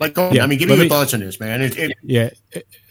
[0.00, 1.60] Like, yeah, I mean, give me your me, thoughts on this, man.
[1.60, 2.30] It, it, yeah,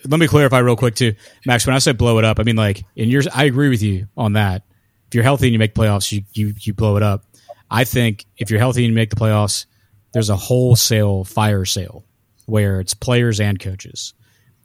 [0.06, 1.66] let me clarify real quick too, Max.
[1.66, 3.28] When I say blow it up, I mean like in yours.
[3.34, 4.64] I agree with you on that.
[5.08, 7.24] If you're healthy and you make playoffs, you you you blow it up.
[7.72, 9.66] I think if you're healthy and you make the playoffs,
[10.14, 12.04] there's a wholesale fire sale
[12.46, 14.14] where it's players and coaches.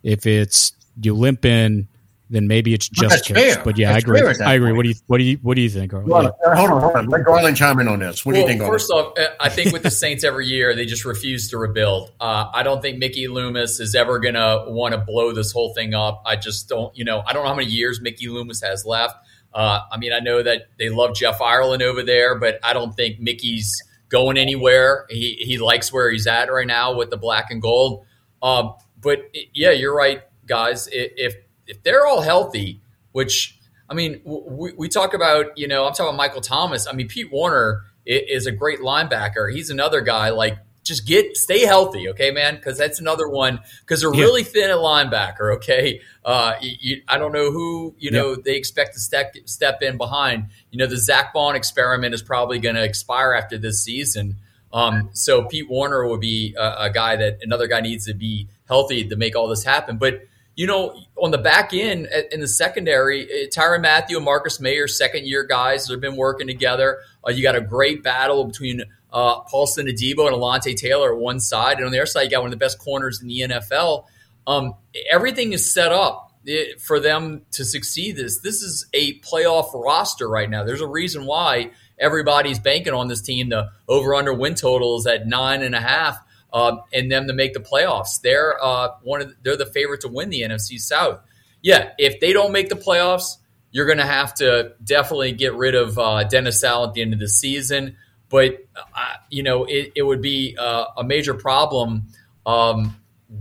[0.03, 1.87] If it's you limp in,
[2.33, 3.39] then maybe it's just coach.
[3.39, 3.63] Fair.
[3.63, 4.21] But yeah, that's I agree.
[4.21, 4.69] I agree.
[4.69, 4.77] Point.
[4.77, 6.11] What do you what do you what do you think, Garland?
[6.11, 6.55] Well, yeah.
[6.55, 7.07] hold on, hold on.
[7.07, 8.25] Let Garland chime in on this.
[8.25, 8.71] What well, do you think?
[8.71, 12.13] First off, uh, I think with the Saints every year they just refuse to rebuild.
[12.19, 15.95] Uh, I don't think Mickey Loomis is ever gonna want to blow this whole thing
[15.95, 16.23] up.
[16.25, 16.97] I just don't.
[16.97, 19.17] You know, I don't know how many years Mickey Loomis has left.
[19.55, 22.95] Uh, I mean, I know that they love Jeff Ireland over there, but I don't
[22.95, 23.71] think Mickey's
[24.09, 25.07] going anywhere.
[25.11, 28.07] He he likes where he's at right now with the black and gold.
[28.43, 29.19] Um, but
[29.53, 30.89] yeah, you're right, guys.
[30.91, 31.35] If
[31.67, 32.81] if they're all healthy,
[33.13, 36.87] which I mean, we, we talk about, you know, I'm talking about Michael Thomas.
[36.87, 39.53] I mean, Pete Werner is a great linebacker.
[39.53, 44.01] He's another guy like just get stay healthy, okay, man, because that's another one because
[44.01, 44.23] they're yeah.
[44.23, 45.57] really thin at linebacker.
[45.57, 49.97] Okay, uh, you, I don't know who you know they expect to step step in
[49.97, 50.47] behind.
[50.71, 54.39] You know, the Zack Baun experiment is probably going to expire after this season.
[54.73, 58.49] Um, so Pete Werner would be a, a, guy that another guy needs to be
[58.67, 59.99] healthy to make all this happen.
[59.99, 60.23] But
[60.55, 65.27] you know, on the back end in the secondary, uh, Mathieu and Marcus Maye, second
[65.27, 66.99] year guys, they've been working together.
[67.27, 71.41] Uh, you got a great battle between uh, Paulson Adebo and Alontae Taylor at one
[71.41, 73.41] side, and on the other side, you got one of the best corners in the
[73.41, 74.07] NFL.
[74.47, 74.75] Um,
[75.11, 78.17] everything is set up eh, for them to succeed.
[78.17, 80.65] This this is a playoff roster right now.
[80.65, 83.51] There's a reason why everybody's banking on this team.
[83.51, 86.19] The over under win total is at nine and a half,
[86.53, 88.21] uh, and them to make the playoffs.
[88.21, 91.21] They're uh, one of the, they're the favorite to win the NFC South.
[91.63, 93.37] Yeah, if they don't make the playoffs,
[93.71, 97.15] you're going to have to definitely get rid of uh, Dennis Allen at the end
[97.15, 97.97] of the season.
[98.29, 102.09] But uh, you know, it, it would be uh, a major problem
[102.47, 102.97] um,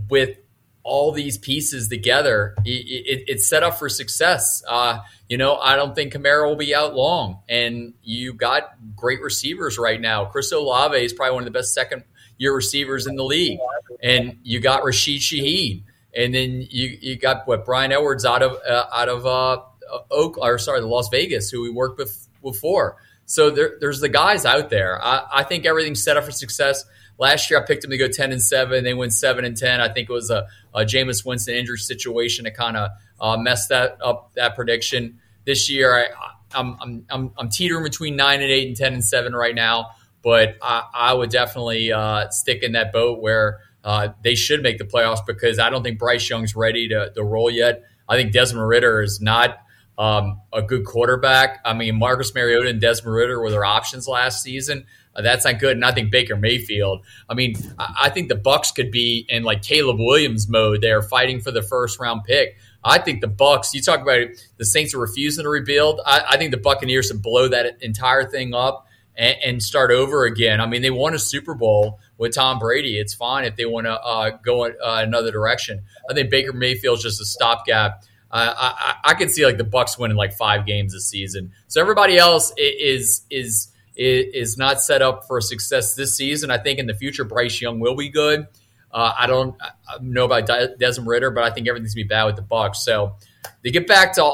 [0.08, 0.36] with
[0.84, 4.62] all these pieces together, it, it, it's set up for success.
[4.68, 4.98] Uh,
[5.28, 9.78] you know, I don't think Kamara will be out long, and you got great receivers
[9.78, 10.24] right now.
[10.24, 12.04] Chris Olave is probably one of the best second
[12.42, 13.60] year receivers in the league,
[14.02, 18.58] and you got Rashid Shaheed, and then you you got what Bryan Edwards out of
[18.68, 19.62] uh, out of uh,
[20.10, 22.96] Oak or sorry, the Las Vegas, who we worked with before.
[23.26, 25.00] So there, there's the guys out there.
[25.00, 26.84] I, I think everything's set up for success.
[27.16, 28.82] Last year, I picked them to go ten and seven.
[28.82, 29.80] They went seven and ten.
[29.80, 33.68] I think it was a, a Jameis Winston injury situation that kind of uh, messed
[33.68, 35.20] that up that prediction.
[35.44, 39.04] This year, I, I'm, I'm I'm I'm teetering between nine and eight and ten and
[39.04, 39.90] seven right now.
[40.22, 44.78] But I, I would definitely uh, stick in that boat where uh, they should make
[44.78, 47.82] the playoffs because I don't think Bryce Young's ready to, to roll yet.
[48.08, 49.58] I think Desmond Ridder is not
[49.98, 51.60] um, a good quarterback.
[51.64, 54.86] I mean, Marcus Mariota and Desmond Ridder were their options last season.
[55.14, 55.76] Uh, that's not good.
[55.76, 57.04] And I think Baker Mayfield.
[57.28, 60.80] I mean, I, I think the Bucks could be in like Caleb Williams mode.
[60.80, 62.56] They're fighting for the first round pick.
[62.84, 63.74] I think the Bucks.
[63.74, 66.00] You talk about it, the Saints are refusing to rebuild.
[66.04, 70.24] I, I think the Buccaneers should blow that entire thing up and, and, start over
[70.24, 70.60] again.
[70.60, 72.98] I mean, they won a Super Bowl with Tom Brady.
[72.98, 75.82] It's fine if they want to uh, go uh, another direction.
[76.08, 78.04] I think Baker Mayfield's just a stopgap.
[78.30, 81.52] Uh, I, I, can see like the Bucks winning like five games this season.
[81.66, 86.50] So everybody else is is is not set up for success this season.
[86.50, 88.46] I think in the future, Bryce Young will be good.
[88.90, 89.54] Uh, I don't
[90.00, 90.46] know about
[90.78, 92.82] Desmond Ridder, but I think everything's gonna be bad with the Bucks.
[92.82, 93.16] So
[93.62, 94.24] they get back to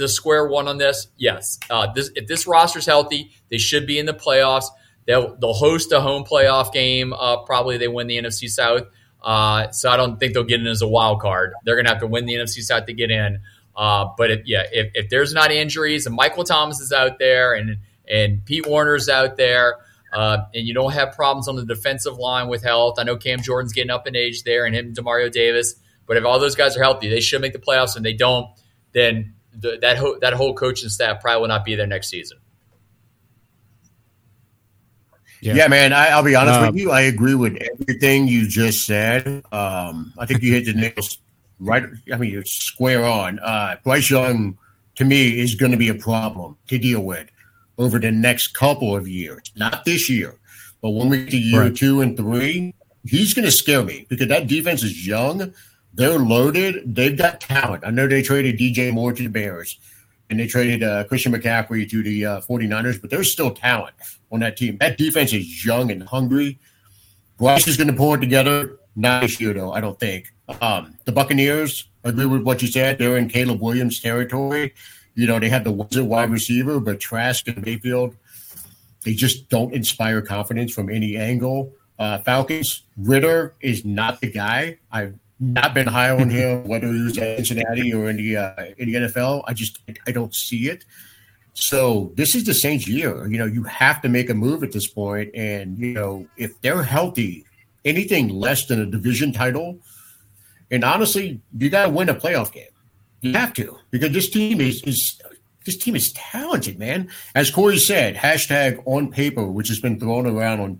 [0.00, 1.08] the square one on this.
[1.16, 4.66] Yes, uh, this, if this roster's healthy, they should be in the playoffs.
[5.06, 7.12] They'll, they'll host a home playoff game.
[7.12, 8.82] Uh, probably they win the NFC South.
[9.22, 11.52] Uh, so I don't think they'll get in as a wild card.
[11.64, 13.40] They're going to have to win the NFC South to get in.
[13.76, 17.54] Uh, but if, yeah, if, if, there's not injuries and Michael Thomas is out there
[17.54, 19.76] and and Pete Werner's out there,
[20.12, 22.98] uh, and you don't have problems on the defensive line with health.
[22.98, 25.76] I know Cam Jordan's getting up in age there, and him, Demario Davis.
[26.06, 27.94] But if all those guys are healthy, they should make the playoffs.
[27.94, 28.48] And they don't,
[28.92, 32.38] then the, that ho- that whole coaching staff probably will not be there next season.
[35.40, 35.92] Yeah, yeah man.
[35.92, 36.90] I, will be honest um, with you.
[36.90, 39.42] I agree with everything you just said.
[39.52, 41.18] Um, I think you hit the nails
[41.58, 41.84] right.
[42.12, 43.38] I mean, you're square on.
[43.38, 44.58] Uh, Bryce Young,
[44.96, 47.30] to me, is going to be a problem to deal with
[47.78, 49.40] over the next couple of years.
[49.56, 50.38] Not this year,
[50.82, 51.76] but when we get to year right.
[51.76, 55.52] two and three, he's going to scare me because that defense is young.
[55.94, 56.94] They're loaded.
[56.94, 57.84] They've got talent.
[57.84, 59.78] I know they traded DJ Moore to the Bears
[60.30, 63.96] and they traded uh, Christian McCaffrey to the uh, 49ers, but there's still talent
[64.30, 64.78] on that team.
[64.78, 66.60] That defense is young and hungry.
[67.36, 68.78] Bryce is going to pull it together.
[68.94, 70.32] Not this year, though, I don't think.
[70.60, 72.98] Um, the Buccaneers, agree with what you said.
[72.98, 74.74] They're in Caleb Williams territory.
[75.14, 78.16] You know, they have the wizard wide receiver, but Trask and Mayfield,
[79.04, 81.72] they just don't inspire confidence from any angle.
[81.98, 84.78] Uh, Falcons, Ridder is not the guy.
[84.90, 88.64] I've not been high on him, whether he was at Cincinnati or in the uh,
[88.76, 89.42] in the NFL.
[89.46, 90.84] I just I don't see it.
[91.54, 93.26] So this is the Saints' year.
[93.26, 96.60] You know, you have to make a move at this point, and you know if
[96.60, 97.46] they're healthy,
[97.84, 99.78] anything less than a division title,
[100.70, 102.64] and honestly, you got to win a playoff game.
[103.22, 105.20] You have to because this team is is
[105.64, 107.08] this team is talented, man.
[107.34, 110.78] As Corey said, hashtag on paper, which has been thrown around on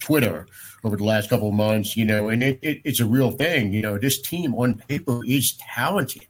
[0.00, 0.46] Twitter
[0.84, 3.72] over the last couple of months, you know, and it, it, it's a real thing.
[3.72, 6.26] You know, this team on paper is talented.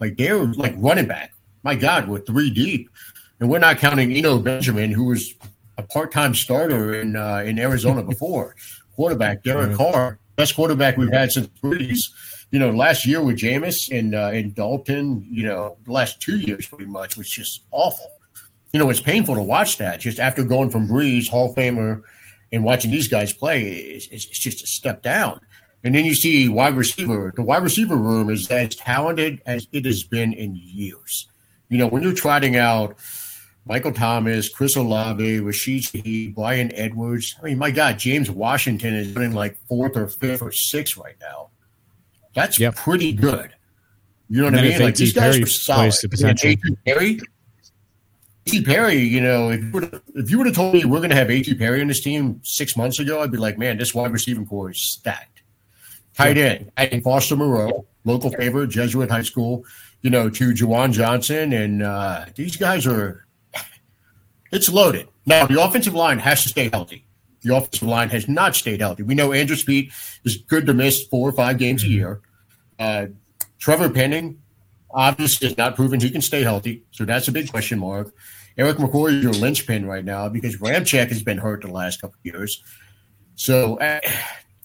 [0.00, 1.32] Like they're like running back.
[1.62, 2.88] My God, we're three deep,
[3.40, 5.34] and we're not counting Eno Benjamin, who was
[5.76, 8.54] a part-time starter in uh, in Arizona before.
[8.94, 12.10] Quarterback Derek Carr, best quarterback we've had since Brees.
[12.50, 16.38] You know, last year with Jameis and uh, and Dalton, you know, the last two
[16.38, 18.10] years pretty much was just awful.
[18.72, 20.00] You know, it's painful to watch that.
[20.00, 22.02] Just after going from Brees, Hall of Famer
[22.52, 25.40] and watching these guys play is, is, just a step down.
[25.84, 27.32] And then you see wide receiver.
[27.36, 31.28] The wide receiver room is as talented as it has been in years.
[31.68, 32.96] You know, when you're trotting out
[33.68, 37.36] Michael Thomas, Chris Olave, Rashid Shaheed, Bryan Edwards.
[37.40, 41.16] I mean, my God, James Washington is running like fourth or fifth or sixth right
[41.20, 41.50] now.
[42.34, 42.76] That's yep.
[42.76, 43.54] pretty good.
[44.30, 44.80] You know what I mean?
[44.80, 45.92] Like these guys Perry are solid.
[46.00, 46.54] The potential.
[46.86, 47.20] Perry,
[48.48, 48.64] A.T.
[48.64, 51.54] Perry, you know, if you would have told me we're going to have A.T.
[51.54, 54.70] Perry in this team six months ago, I'd be like, man, this wide receiving core
[54.70, 55.42] is stacked.
[56.14, 59.64] Tight end, adding Foster Moreau, local favorite, Jesuit High School,
[60.00, 61.52] you know, to Juwan Johnson.
[61.52, 63.26] And uh, these guys are,
[64.50, 65.08] it's loaded.
[65.26, 67.04] Now, the offensive line has to stay healthy.
[67.42, 69.02] The offensive line has not stayed healthy.
[69.02, 69.92] We know Andrus Peat
[70.24, 71.94] is good to miss four or five games a mm-hmm.
[71.94, 72.20] year.
[72.78, 73.06] Uh,
[73.58, 74.40] Trevor Penning,
[74.90, 76.84] obviously, has not proven he can stay healthy.
[76.92, 78.12] So that's a big question mark.
[78.58, 82.18] Erik McCoy is your linchpin right now because Ramczyk has been hurt the last couple
[82.24, 82.62] years.
[83.36, 84.00] So, uh,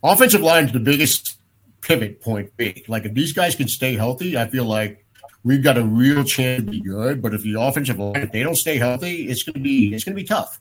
[0.01, 1.37] offensive line is the biggest
[1.81, 2.51] pivot point.
[2.57, 2.85] Big.
[2.87, 5.05] Like if these guys can stay healthy, I feel like
[5.43, 7.21] we've got a real chance to be good.
[7.21, 10.15] But if the offensive line, if they don't stay healthy, it's gonna be it's gonna
[10.15, 10.59] be tough.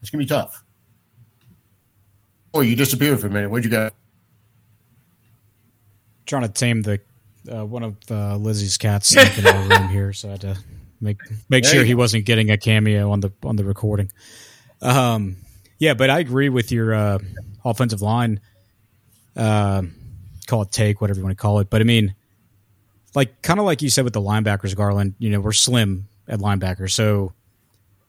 [0.00, 0.64] It's gonna be tough.
[2.54, 3.50] Oh, you disappeared for a minute.
[3.50, 3.90] Where'd you go?
[6.24, 7.00] Trying to tame the
[7.50, 10.58] uh, one of uh, Lizzie's cats in the room here, so I had to
[11.02, 14.10] make make There sure he wasn't getting a cameo on the on the recording.
[14.80, 15.36] Um,
[15.78, 17.18] yeah, but I agree with your uh,
[17.64, 18.40] offensive line.
[19.36, 19.82] Uh,
[20.46, 21.70] call it take, whatever you want to call it.
[21.70, 22.14] But I mean,
[23.14, 25.14] like kind of like you said with the linebackers, Garland.
[25.18, 27.32] You know, we're slim at linebacker, so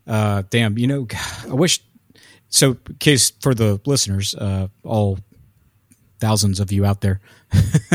[0.08, 0.78] uh, damn.
[0.78, 1.08] You know,
[1.50, 1.82] I wish.
[2.50, 5.18] So, case for the listeners, uh, all
[6.20, 7.20] thousands of you out there,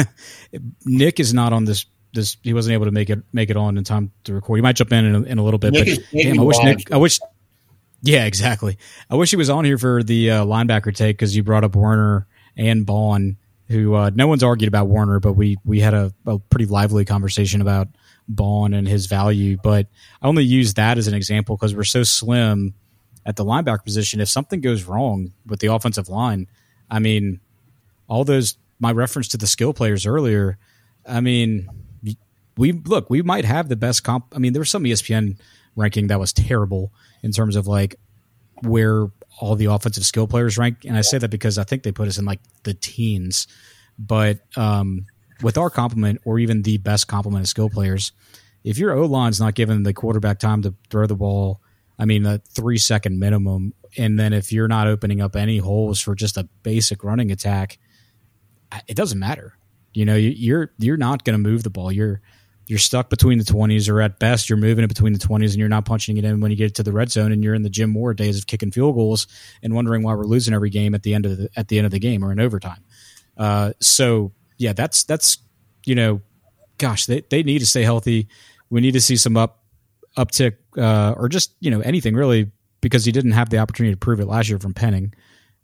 [0.85, 1.87] Nick is not on this.
[2.13, 4.59] This he wasn't able to make it make it on in time to record.
[4.59, 5.73] He might jump in in a, in a little bit.
[5.73, 6.59] Nick but is damn, I wish.
[6.63, 6.93] Nick.
[6.93, 7.21] I wish.
[8.03, 8.79] Yeah, exactly.
[9.11, 11.75] I wish he was on here for the uh, linebacker take because you brought up
[11.75, 16.13] Werner and Baun, who uh, no one's argued about Werner, but we we had a,
[16.27, 17.89] a pretty lively conversation about
[18.29, 19.59] Baun and his value.
[19.63, 19.87] But
[20.23, 22.75] I only use that as an example because we're so slim
[23.27, 24.21] at the linebacker position.
[24.21, 26.47] If something goes wrong with the offensive line,
[26.91, 27.41] I mean,
[28.09, 30.57] all those my reference to the skill players earlier.
[31.07, 31.69] I mean,
[32.59, 34.27] we look, we might have the best comp.
[34.35, 35.39] I mean, there was some ESPN
[35.77, 36.93] ranking that was terrible
[37.23, 37.97] in terms of like
[38.63, 39.07] where
[39.41, 42.09] all the offensive skill players rank, and I say that because I think they put
[42.09, 43.47] us in like the teens.
[43.99, 45.07] But um,
[45.43, 48.13] with our complement, or even the best complement of skill players,
[48.65, 51.61] if your O line's not giving the quarterback time to throw the ball,
[51.99, 56.01] I mean, a three second minimum, and then if you're not opening up any holes
[56.01, 57.79] for just a basic running attack,
[58.89, 59.57] it doesn't matter.
[59.95, 61.91] You know, you- you're you're not going to move the ball.
[61.93, 62.21] You're
[62.69, 65.59] you're stuck between the twenties, or at best, you're moving it between the twenties, and
[65.59, 67.63] you're not punching it in when you get to the red zone, and you're in
[67.63, 69.27] the Jim Mora days of kicking field goals
[69.63, 71.87] and wondering why we're losing every game at the end of the at the end
[71.87, 72.85] of the game or in overtime.
[73.39, 75.39] Uh, so yeah, that's that's
[75.87, 76.21] you know,
[76.77, 78.29] gosh, they they need to stay healthy.
[78.69, 79.65] We need to see some up
[80.17, 82.51] uptick uh, or just you know anything really
[82.83, 85.15] because he didn't have the opportunity to prove it last year from Penning.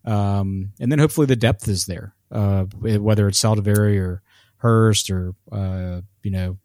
[0.07, 4.23] Um, and then hopefully the depth is there, uh, whether it's Saldiveri or
[4.57, 6.59] Hurst or uh, you know,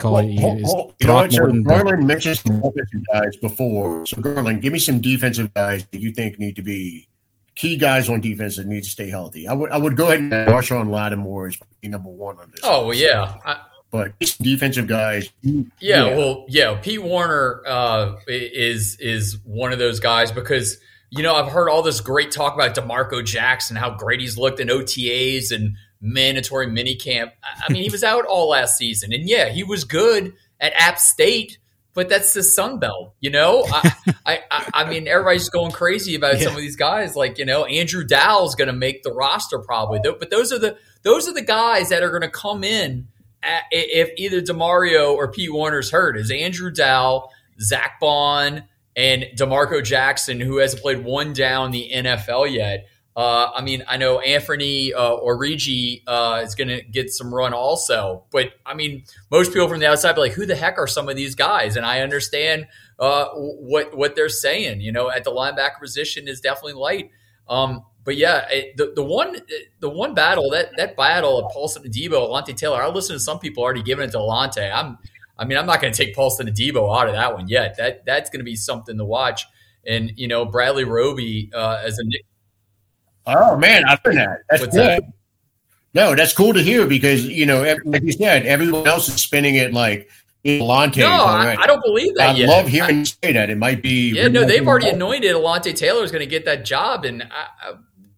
[0.00, 3.02] call Well, it hold- is hold- you know what, so but- Garland mentioned some offensive
[3.12, 4.06] guys before.
[4.06, 7.06] So Garland, give me some defensive guys that you think need to be
[7.54, 9.46] key guys on defense that need to stay healthy.
[9.46, 12.60] I would I would go ahead and Marshon Lattimore is number one on this.
[12.64, 13.56] Oh well, yeah, I,
[13.90, 15.28] but these defensive guys.
[15.42, 16.16] yeah, Yeah.
[16.16, 16.78] Well, yeah.
[16.80, 20.78] Pete Werner uh, is is one of those guys because
[21.10, 24.60] you know I've heard all this great talk about D'Marco Jackson, how great he's looked
[24.60, 27.32] in OTAs and mandatory minicamp.
[27.42, 30.72] I I mean, he was out all last season, and yeah, he was good at
[30.74, 31.58] App State.
[31.92, 33.64] But that's the Sun Belt, you know.
[33.68, 33.92] I,
[34.24, 37.16] I, I, mean, everybody's going crazy about some of these guys.
[37.16, 39.98] Like, you know, Andrew Dowell's going to make the roster probably.
[40.00, 43.08] But those are the those are the guys that are going to come in
[43.42, 46.16] at, if either Demario or Pete Werner's hurt.
[46.16, 48.64] Is Andrew Dowell, Zack Baun,
[48.96, 52.86] and D'Marco Jackson, who hasn't played one down the NFL yet.
[53.20, 57.52] Uh, I mean, I know Anthony uh, Orji uh, is going to get some run
[57.52, 60.86] also, but I mean, most people from the outside be like, "Who the heck are
[60.86, 62.66] some of these guys?" And I understand
[62.98, 64.80] uh, what what they're saying.
[64.80, 67.10] You know, at the linebacker position is definitely light.
[67.46, 69.36] Um, but yeah, it, the the one
[69.80, 72.82] the one battle that that battle of Paulson Adebo, Alontae Taylor.
[72.82, 74.72] I listen to some people already giving it to Alontae.
[74.72, 74.96] I'm
[75.38, 77.76] I mean, I'm not going to take Paulson Adebo out of that one yet.
[77.76, 79.44] That that's going to be something to watch.
[79.86, 82.29] And you know, Bradley Roby uh, as a.
[83.26, 84.38] Oh man, I've heard that.
[84.48, 84.84] That's What's cool.
[84.84, 85.04] that?
[85.92, 89.56] No, that's cool to hear because you know, like you said, everyone else is spinning
[89.56, 90.08] it like
[90.44, 90.98] Alontae.
[90.98, 91.56] No, I.
[91.58, 92.48] I don't believe that I yet.
[92.48, 93.50] love hearing you say that.
[93.50, 94.14] It might be.
[94.14, 97.70] Yeah, no, they've already anointed Alontae Taylor is going to get that job, and I,
[97.70, 97.72] I,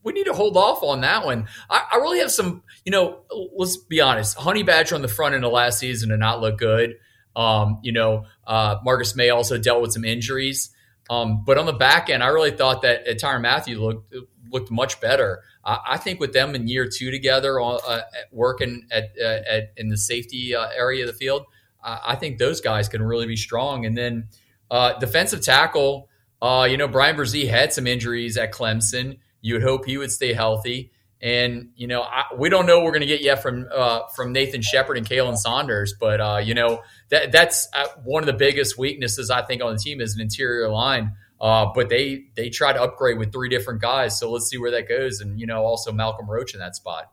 [0.04, 1.48] we need to hold off on that one.
[1.68, 3.20] I, I really have some, you know,
[3.56, 4.36] let's be honest.
[4.36, 6.96] Honey Badger on the front end of last season did not look good.
[7.34, 10.70] Um, you know, uh, Marcus Maye also dealt with some injuries,
[11.08, 14.14] um, but on the back end, I really thought that Tyrann Mathieu looked
[14.52, 15.42] looked much better.
[15.64, 19.88] I, I think with them in year two together, uh, working at, uh, at in
[19.88, 21.46] the safety uh, area of the field,
[21.84, 23.84] I, think those guys can really be strong.
[23.86, 24.28] And then
[24.70, 26.08] uh, defensive tackle,
[26.40, 29.18] uh, you know, Bryan Bresee had some injuries at Clemson.
[29.40, 30.92] You would hope he would stay healthy.
[31.20, 34.08] And you know, I, we don't know what we're going to get yet from uh,
[34.08, 38.26] from Nathan Shepard and Khalen Saunders, but uh, you know that that's uh, one of
[38.26, 41.12] the biggest weaknesses I think on the team is an interior line.
[41.42, 44.70] Uh, but they they try to upgrade with three different guys, so let's see where
[44.70, 45.20] that goes.
[45.20, 47.10] And you know, also Malcolm Roach in that spot.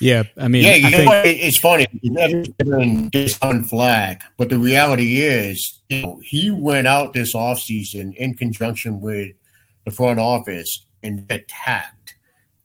[0.00, 1.26] Yeah, I mean, Yeah, you I know think, what?
[1.26, 1.86] It's funny.
[2.18, 7.32] Everyone's been just on flag, but the reality is, you know, he went out this
[7.32, 9.32] offseason in conjunction with
[9.84, 12.16] the front office and attacked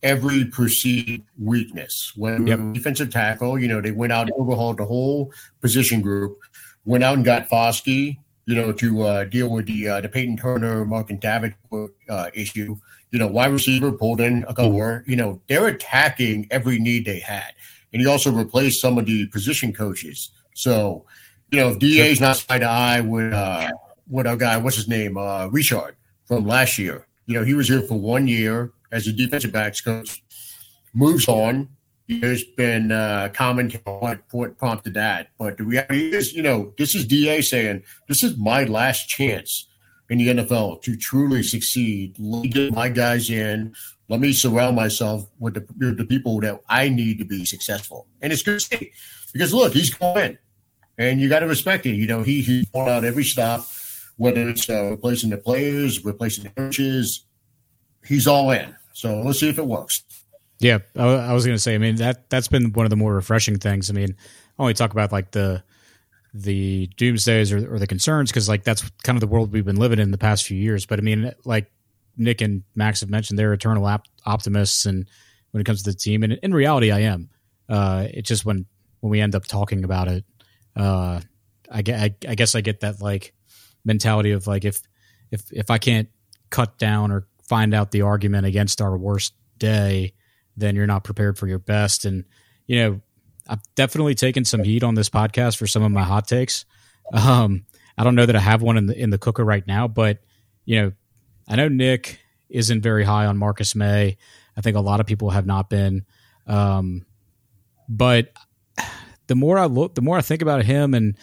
[0.04, 2.14] every perceived weakness.
[2.16, 2.74] When Yep.
[2.74, 5.32] defensive tackle, you know, they went out and overhauled the whole
[5.62, 6.38] position group,
[6.86, 10.38] went out and got Foskey, you know, to uh, deal with the uh, the Payton
[10.38, 12.78] Turner, Marcus Davenport uh, issue.
[13.12, 15.02] You know, wide receiver pulled in a couple.
[15.06, 17.54] You know, they're attacking every need they had,
[17.92, 21.06] and he also replaced some of the position coaches So,
[21.52, 23.70] you know, if DA's not side to eye with uh,
[24.10, 27.08] with our guy, what's his name, uh, Richard from last year.
[27.26, 30.24] You know, he was here for one year as a defensive backs coach.
[30.94, 31.70] Moves on.
[32.08, 37.08] There's been uh, comment what, prompted that, but the reality is, you know, this is
[37.08, 39.68] Da saying this is my last chance
[40.10, 42.16] in the NFL to truly succeed.
[42.20, 43.74] Let me get my guys in.
[44.10, 48.08] Let me surround myself with the, the people that I need to be successful.
[48.22, 48.92] And it's good to see
[49.32, 50.38] because look, he's going,
[50.98, 51.96] and you got to respect it.
[51.96, 53.66] You know, he he's going out every stop,
[54.18, 57.26] whether it's uh, replacing the players, replacing the coaches.
[58.06, 58.76] He's all in.
[58.92, 60.04] So let's see if it works.
[60.64, 61.76] Yeah, I, I was going to say.
[61.76, 63.90] I mean that that's been one of the more refreshing things.
[63.90, 64.16] I mean,
[64.58, 65.62] I only talk about like the
[66.34, 69.76] the doomsdays or, or the concerns because like that's kind of the world we've been
[69.76, 70.86] living in the past few years.
[70.86, 71.70] But I mean, like
[72.16, 75.06] Nick and Max have mentioned, they're eternal op- optimists, and
[75.52, 77.30] when it comes to the team, and in reality, I am.
[77.68, 78.66] Uh, it's just when
[79.02, 80.24] when we end up talking about it,
[80.78, 81.20] uh,
[81.70, 83.34] I get I, I guess I get that like
[83.84, 84.82] mentality of like if
[85.30, 86.08] if if I can't
[86.50, 90.14] cut down or find out the argument against our worst day,
[90.58, 92.06] then you're not prepared for your best.
[92.06, 92.26] And
[92.68, 93.02] you know,
[93.48, 96.66] I've definitely taken some heat on this podcast for some of my hot takes.
[97.12, 97.66] Um,
[97.98, 100.20] I don't know that I have one in the in the cooker right now, but
[100.66, 100.92] you know,
[101.48, 104.18] I know Nick isn't very high on Marcus Maye.
[104.56, 106.06] I think a lot of people have not been.
[106.48, 107.06] Um,
[107.90, 108.32] but
[109.28, 111.18] the more I look, the more I think about him, and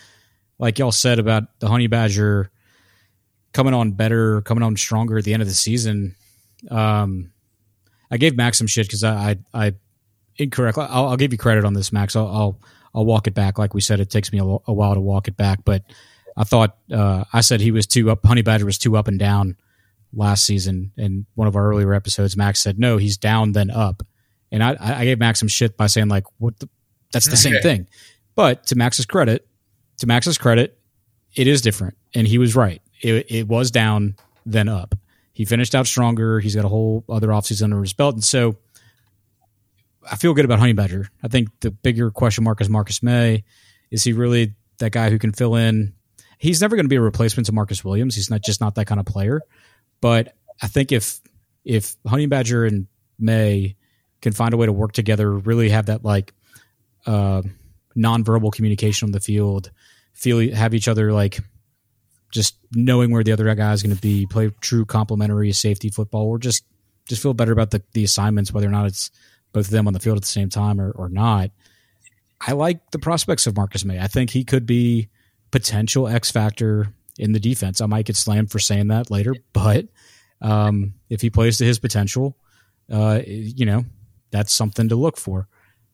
[0.58, 2.50] like y'all said about the Honey Badger
[3.52, 6.14] coming on better, coming on stronger at the end of the season.
[6.70, 7.32] Um,
[8.10, 9.74] I gave Max some shit because I, I, I
[10.36, 10.78] incorrect.
[10.78, 12.16] I'll, I'll, give you credit on this, Max.
[12.16, 12.60] I'll, I'll,
[12.94, 13.58] I'll walk it back.
[13.58, 15.84] Like we said, it takes me a, a while to walk it back, but
[16.36, 18.24] I thought uh, I said he was too up.
[18.24, 19.56] Honey Badger was too up and down
[20.12, 20.92] last season.
[20.96, 24.02] In one of our earlier episodes, Max said no, he's down then up,
[24.50, 26.58] and I, I gave Max some shit by saying like, what?
[26.58, 26.68] The,
[27.12, 27.88] that's the same thing.
[28.36, 29.46] But to Max's credit,
[29.98, 30.78] to Max's credit,
[31.34, 32.80] it is different, and he was right.
[33.02, 34.94] It, it was down then up.
[35.40, 36.38] He finished out stronger.
[36.38, 38.56] He's got a whole other offseason under his belt, and so
[40.06, 41.08] I feel good about Honey Badger.
[41.22, 43.44] I think the bigger question mark is Marcus Maye.
[43.90, 45.94] Is he really that guy who can fill in?
[46.36, 48.14] He's never going to be a replacement to Marcus Williams.
[48.16, 49.40] He's not just not that kind of player.
[50.02, 51.22] But I think if
[51.64, 52.86] if Honey Badger and
[53.18, 53.76] Maye
[54.20, 56.34] can find a way to work together, really have that like
[57.06, 57.40] uh,
[57.96, 59.70] nonverbal communication on the field,
[60.12, 61.40] feel have each other like
[62.30, 66.26] just knowing where the other guy is going to be, play true complementary safety football,
[66.26, 66.64] or just
[67.08, 69.10] just feel better about the the assignments, whether or not it's
[69.52, 71.50] both of them on the field at the same time or, or not.
[72.40, 73.98] I like the prospects of Marcus Maye.
[73.98, 75.08] I think he could be
[75.50, 77.80] potential X factor in the defense.
[77.80, 79.86] I might get slammed for saying that later, but
[80.40, 82.36] um, if he plays to his potential,
[82.90, 83.84] uh, you know,
[84.30, 85.48] that's something to look for.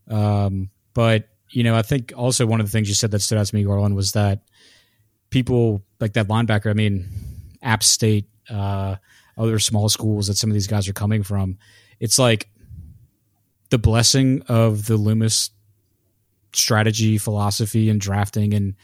[0.08, 3.38] Um, but you know, I think also one of the things you said that stood
[3.38, 4.42] out to me, Garland, was that
[5.30, 6.70] people like that linebacker.
[6.70, 7.08] I mean,
[7.62, 8.96] App State, uh,
[9.36, 11.58] other small schools that some of these guys are coming from.
[12.00, 12.48] It's like
[13.70, 15.50] the blessing of the Loomis
[16.52, 18.74] strategy, philosophy, and drafting and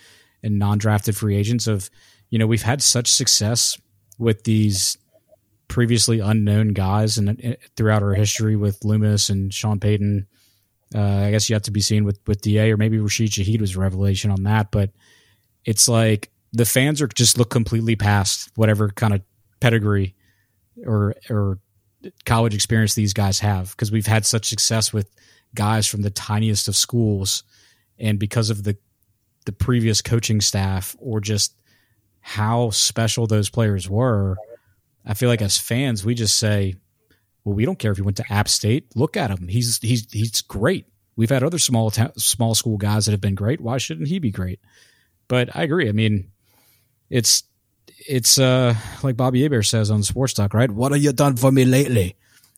[0.43, 1.67] and non-drafted free agents.
[1.67, 1.91] Of
[2.31, 3.81] you know, we've had such success
[4.19, 4.99] with these
[5.69, 10.27] previously unknown guys and uh, throughout our history with Loomis and Sean Payton.
[10.95, 13.61] Uh, I guess you have to be seen with with Da or maybe Rashid Shaheed
[13.61, 14.91] was a revelation on that, but
[15.65, 19.23] it's like the fans are just look completely past whatever kind of
[19.61, 20.15] pedigree
[20.87, 21.59] or or
[22.25, 23.71] college experience these guys have.
[23.71, 25.09] Because we've had such success with
[25.55, 27.43] guys from the tiniest of schools.
[27.99, 28.77] And because of the
[29.45, 31.55] the previous coaching staff or just
[32.21, 34.37] how special those players were
[35.05, 36.77] i feel like as fans we just say
[37.45, 38.95] well we don't care if he went to app state.
[38.95, 39.49] Look at him.
[39.49, 40.87] He's he's he's great.
[41.17, 43.61] We've had other small ta- small school guys that have been great.
[43.61, 44.61] Why shouldn't he be great?
[45.29, 45.89] But i agree.
[45.89, 46.31] I mean
[47.13, 47.45] it's
[48.09, 50.71] it's uh like Bobby Hebert says on Sports Talk, right?
[50.71, 52.17] What have you done for me lately?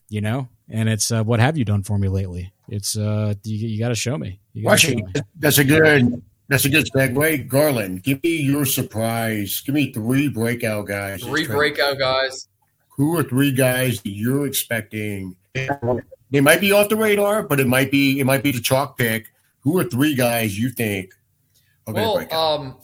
[0.09, 2.53] You know, and it's uh, what have you done for me lately?
[2.69, 4.39] It's uh you, you got to show me.
[4.55, 5.05] Watching
[5.37, 7.47] that's a good that's a good segue.
[7.47, 9.61] Garland, give me your surprise.
[9.61, 11.21] Give me three breakout guys.
[11.21, 12.47] Three breakout guys.
[12.95, 15.35] Who are three guys that you're expecting?
[15.53, 18.97] They might be off the radar, but it might be it might be the chalk
[18.97, 19.33] pick.
[19.61, 21.11] Who are three guys you think
[21.87, 22.77] well, um,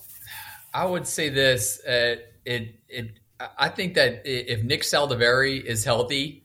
[0.74, 1.84] I would say this.
[1.86, 2.15] Uh,
[2.45, 3.11] it it
[3.57, 6.43] I think that if Nick Saldiveri is healthy,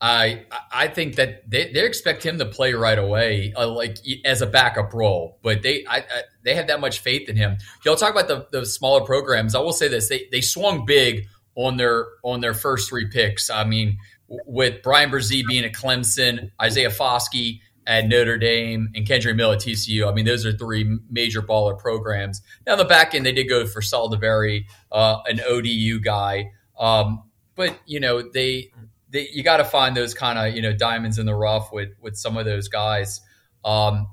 [0.00, 4.42] I I think that they, they expect him to play right away, uh, like as
[4.42, 5.38] a backup role.
[5.42, 7.56] But they I, I, they have that much faith in him.
[7.84, 9.54] Y'all talk about the, the smaller programs.
[9.54, 13.48] I will say this: they they swung big on their on their first three picks.
[13.48, 13.98] I mean,
[14.28, 19.60] with Bryan Bresee being at Clemson, Isaiah Foskey at Notre Dame and Kendre Miller at
[19.60, 20.08] TCU.
[20.08, 22.42] I mean, those are three major baller programs.
[22.66, 26.50] Now, the back end, they did go for Saldiveri, uh, an ODU guy.
[26.78, 27.22] Um,
[27.54, 28.72] but, you know, they,
[29.10, 31.90] they you got to find those kind of, you know, diamonds in the rough with,
[32.00, 33.20] with some of those guys.
[33.64, 34.08] Um,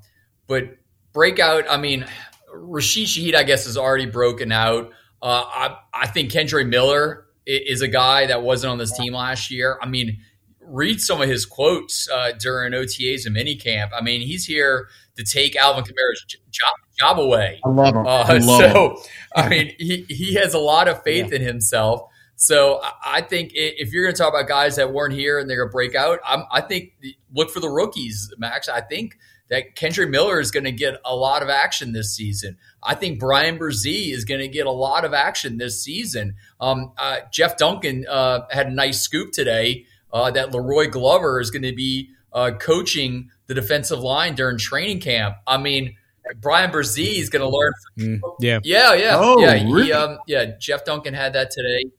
[0.48, 0.78] but
[1.12, 2.06] breakout, I mean,
[2.54, 4.92] Rashid Shaheed, I guess, is already broken out.
[5.22, 9.52] Uh, I, I think Kendre Miller is a guy that wasn't on this team last
[9.52, 9.78] year.
[9.82, 10.20] I mean,
[10.68, 13.90] read some of his quotes uh, during OTAs and minicamp.
[13.94, 14.88] I mean, he's here
[15.18, 17.60] to take Alvin Kamara's job, job away.
[17.64, 18.06] I love him.
[18.06, 18.98] Uh, I love so, him.
[19.36, 21.38] I mean, he, he has a lot of faith yeah.
[21.38, 22.10] in himself.
[22.36, 25.50] So I, I think if you're going to talk about guys that weren't here and
[25.50, 26.94] they're going to break out, I'm, I think
[27.34, 28.68] look for the rookies, Max.
[28.68, 29.18] I think
[29.50, 32.58] that Kendre Miller is going to get a lot of action this season.
[32.82, 36.36] I think Bryan Bresee is going to get a lot of action this season.
[36.60, 41.52] Um, uh, Jeff Duncan uh, had a nice scoop today uh, that La'Roi Glover is
[41.52, 45.36] going to be uh, coaching the defensive line during training camp.
[45.46, 45.96] I mean,
[46.40, 47.74] Bryan Bresee is going to learn.
[48.00, 49.54] Mm, yeah, yeah, yeah, oh, yeah.
[49.54, 49.86] Really?
[49.86, 51.92] He, um, yeah, Jeff Duncan had that today.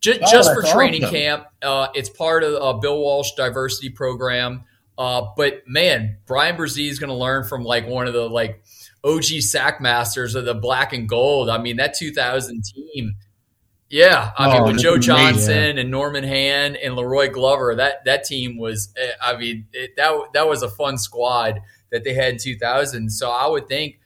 [0.00, 1.14] Just, oh, just for training awesome.
[1.14, 4.64] camp, uh, it's part of uh, Bill Walsh diversity program.
[4.96, 8.62] Uh, but man, Bryan Bresee is going to learn from like one of the like
[9.02, 11.48] OG sack masters of the black and gold.
[11.48, 13.14] I mean, that 2000 team
[13.90, 18.22] yeah, I oh, mean with Joe Johnson and Norman Hand and La'Roi Glover, that that
[18.22, 18.94] team was.
[18.96, 21.60] Eh, I mean, it, that that was a fun squad
[21.90, 23.10] that they had in 2000.
[23.10, 23.98] So I would think.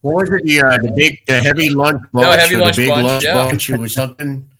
[0.00, 0.44] What was it?
[0.44, 2.24] The uh, the big the heavy lunch bunch.
[2.24, 3.34] No, heavy lunch the big bunch, lunch yeah.
[3.34, 4.50] bunch or something.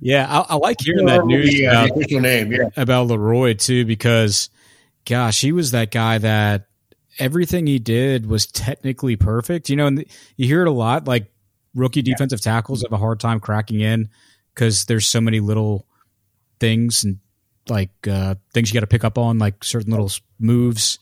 [0.00, 2.50] Yeah, I, I like hearing that news the, uh, about, the name.
[2.50, 4.48] Yeah, about La'Roi too, because
[5.04, 6.66] gosh, he was that guy that
[7.18, 9.68] everything he did was technically perfect.
[9.68, 10.06] You know, and
[10.36, 11.31] you hear it a lot, like
[11.74, 12.52] rookie defensive yeah.
[12.52, 14.08] tackles have a hard time cracking in
[14.54, 15.86] because there's so many little
[16.60, 17.18] things and
[17.68, 20.98] like uh, things you got to pick up on, like certain little moves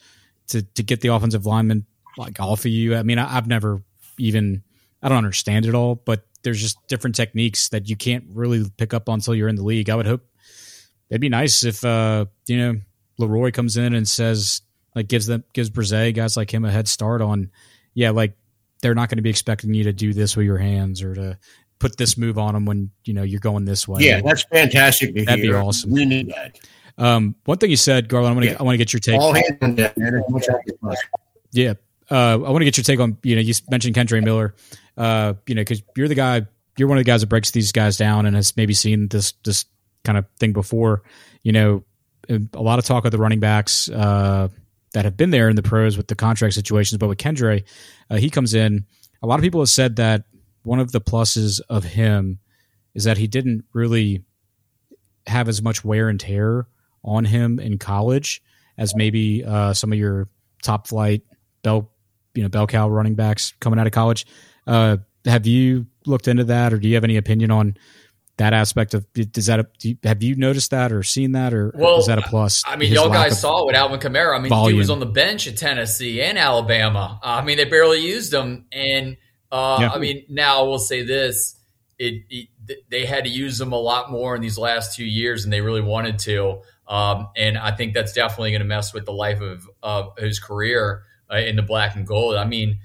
[0.48, 2.96] to to get the offensive lineman like off of you.
[2.96, 3.82] I mean, I, I've never
[4.18, 4.62] even
[5.02, 8.94] I don't understand it all, but there's just different techniques that you can't really pick
[8.94, 9.90] up on until you're in the league.
[9.90, 10.22] I would hope
[11.08, 12.80] it'd be nice if uh, you know
[13.20, 14.62] La'Roi comes in and says
[14.94, 17.50] like gives them gives Bresee guys like him a head start on
[17.94, 18.34] yeah like
[18.82, 21.38] they're not going to be expecting you to do this with your hands or to
[21.78, 24.02] put this move on them when you know you're going this way.
[24.02, 25.14] Yeah, that's fantastic.
[25.14, 25.52] To That'd hear.
[25.52, 25.90] be awesome.
[25.90, 26.58] We need that.
[26.98, 28.56] Um, one thing you said, Garland, I want to Yeah.
[28.60, 29.18] I want to get your take.
[29.20, 30.14] All hands on deck, man.
[30.14, 31.20] As much as possible.
[31.52, 31.74] Yeah,
[32.10, 34.54] uh, I want to get your take on you know you mentioned Kendre Miller,
[34.96, 37.72] uh, you know because you're the guy, you're one of the guys that breaks these
[37.72, 39.64] guys down and has maybe seen this this
[40.04, 41.02] kind of thing before.
[41.42, 41.84] You know,
[42.28, 44.48] a lot of talk of the running backs uh,
[44.92, 47.64] that have been there in the pros with the contract situations, but with Kendre,
[48.10, 48.86] uh, he comes in.
[49.22, 50.24] A lot of people have said that
[50.62, 52.38] one of the pluses of him
[52.94, 54.24] is that he didn't really
[55.26, 56.66] have as much wear and tear
[57.04, 58.42] on him in college
[58.76, 60.28] as maybe uh, some of your
[60.62, 61.22] top flight
[61.62, 61.90] bell
[62.34, 64.26] you know bell cow running backs coming out of college.
[64.66, 67.76] Uh, have you looked into that, or do you have any opinion on
[68.40, 69.06] that aspect of?
[69.12, 72.18] Does that do you, have you noticed that or seen that, or Well, is that
[72.18, 72.62] a plus?
[72.66, 74.36] I mean, y'all guys saw it with Alvin Kamara.
[74.36, 77.20] I mean, he was on the bench at Tennessee and Alabama.
[77.22, 78.66] Uh, I mean, they barely used him.
[78.72, 79.16] And
[79.52, 79.90] uh, Yeah.
[79.90, 81.56] I mean, now I will say this:
[81.98, 82.48] it, it
[82.88, 85.60] they had to use him a lot more in these last two years and they
[85.60, 86.62] really wanted to.
[86.86, 90.38] Um, and I think that's definitely going to mess with the life of, of his
[90.38, 92.36] career uh, in the black and gold.
[92.36, 92.80] I mean,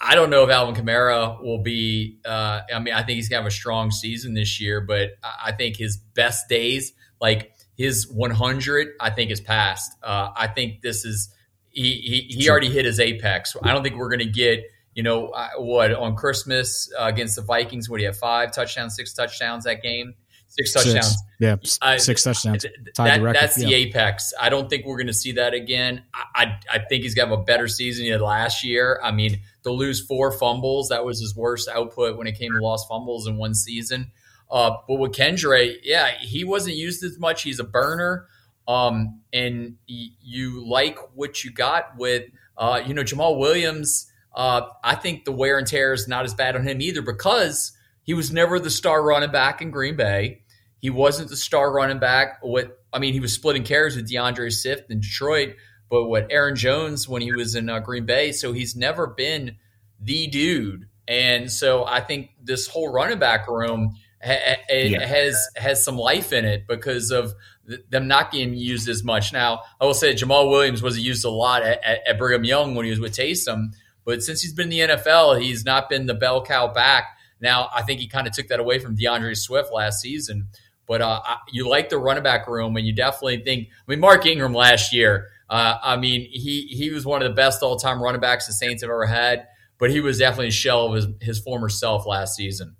[0.00, 2.18] I don't know if Alvin Kamara will be.
[2.24, 5.52] Uh, I mean, I think he's gonna have a strong season this year, but I
[5.52, 9.92] think his best days, like his 100, I think is past.
[10.02, 11.32] Uh, I think this is
[11.68, 11.94] he
[12.28, 13.54] he, he already hit his apex.
[13.62, 17.42] I don't think we're gonna get you know uh, what on Christmas uh, against the
[17.42, 17.90] Vikings.
[17.90, 18.16] What do you have?
[18.16, 20.14] Five touchdowns, six touchdowns that game,
[20.48, 21.08] six touchdowns.
[21.08, 21.22] Six.
[21.40, 22.64] Yeah, I- six touchdowns.
[22.94, 23.32] Tied that- the.
[23.32, 24.32] That's the apex.
[24.40, 26.02] I don't think we're going to see that again.
[26.12, 29.00] I, I, I think he's going to have a better season than last year.
[29.02, 32.60] I mean, to lose four fumbles, that was his worst output when it came to
[32.60, 34.12] lost fumbles in one season.
[34.50, 37.42] Uh, but with Kendre, yeah, he wasn't used as much.
[37.42, 38.26] He's a burner.
[38.66, 42.24] Um, and y- you like what you got with,
[42.56, 44.10] uh, you know, Jamaal Williams.
[44.34, 47.72] Uh, I think the wear and tear is not as bad on him either because
[48.02, 50.42] he was never the star running back in Green Bay.
[50.78, 52.38] He wasn't the star running back.
[52.42, 55.56] What I mean, he was splitting carries with D'Andre Swift in Detroit,
[55.90, 58.32] but what Aaron Jones when he was in uh, Green Bay.
[58.32, 59.56] So he's never been
[60.00, 60.86] the dude.
[61.08, 65.04] And so I think this whole running back room ha- Yeah.
[65.04, 67.34] has has some life in it because of
[67.68, 69.32] th- them not getting used as much.
[69.32, 72.76] Now I will say Jamaal Williams was used a lot at, at, at Brigham Young
[72.76, 73.72] when he was with Taysom,
[74.04, 77.16] but since he's been in the NFL, he's not been the bell cow back.
[77.40, 80.46] Now I think he kind of took that away from D'Andre Swift last season.
[80.86, 83.68] But uh, I, you like the running back room, and you definitely think.
[83.68, 85.28] I mean, Mark Ingram last year.
[85.50, 88.52] Uh, I mean, he he was one of the best all time running backs the
[88.52, 89.48] Saints have ever had,
[89.78, 92.76] but he was definitely a shell of his, his former self last season.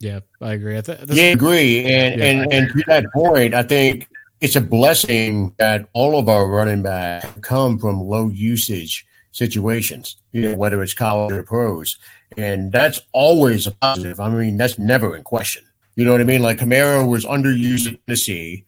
[0.00, 0.76] Yeah, I agree.
[0.76, 1.84] I th- yeah, I agree.
[1.84, 4.08] And Yeah, and and to that point, I think
[4.40, 10.42] it's a blessing that all of our running backs come from low usage situations, you
[10.42, 11.98] know, whether it's college or pros.
[12.36, 14.18] And that's always a positive.
[14.18, 15.64] I mean, that's never in question.
[15.94, 16.42] You know what I mean?
[16.42, 18.64] Like Kamara was underused at Tennessee.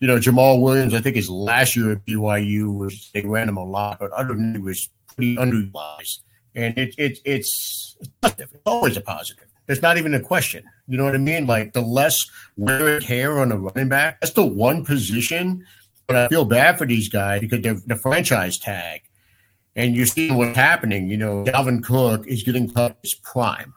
[0.00, 3.58] You know, Jamaal Williams, I think his last year at BYU was they ran him
[3.58, 6.20] a lot, but other than he was pretty underutilized.
[6.54, 8.50] And it, it it's it's positive.
[8.54, 9.44] It's always a positive.
[9.66, 10.64] There's not even a question.
[10.88, 11.46] You know what I mean?
[11.46, 15.64] Like the less wear and tear on the running back, that's the one position.
[16.06, 19.02] But I feel bad for these guys because they're the franchise tag.
[19.76, 21.08] And you're seeing what's happening.
[21.08, 23.74] You know, Dalvin Cook is getting cut his prime.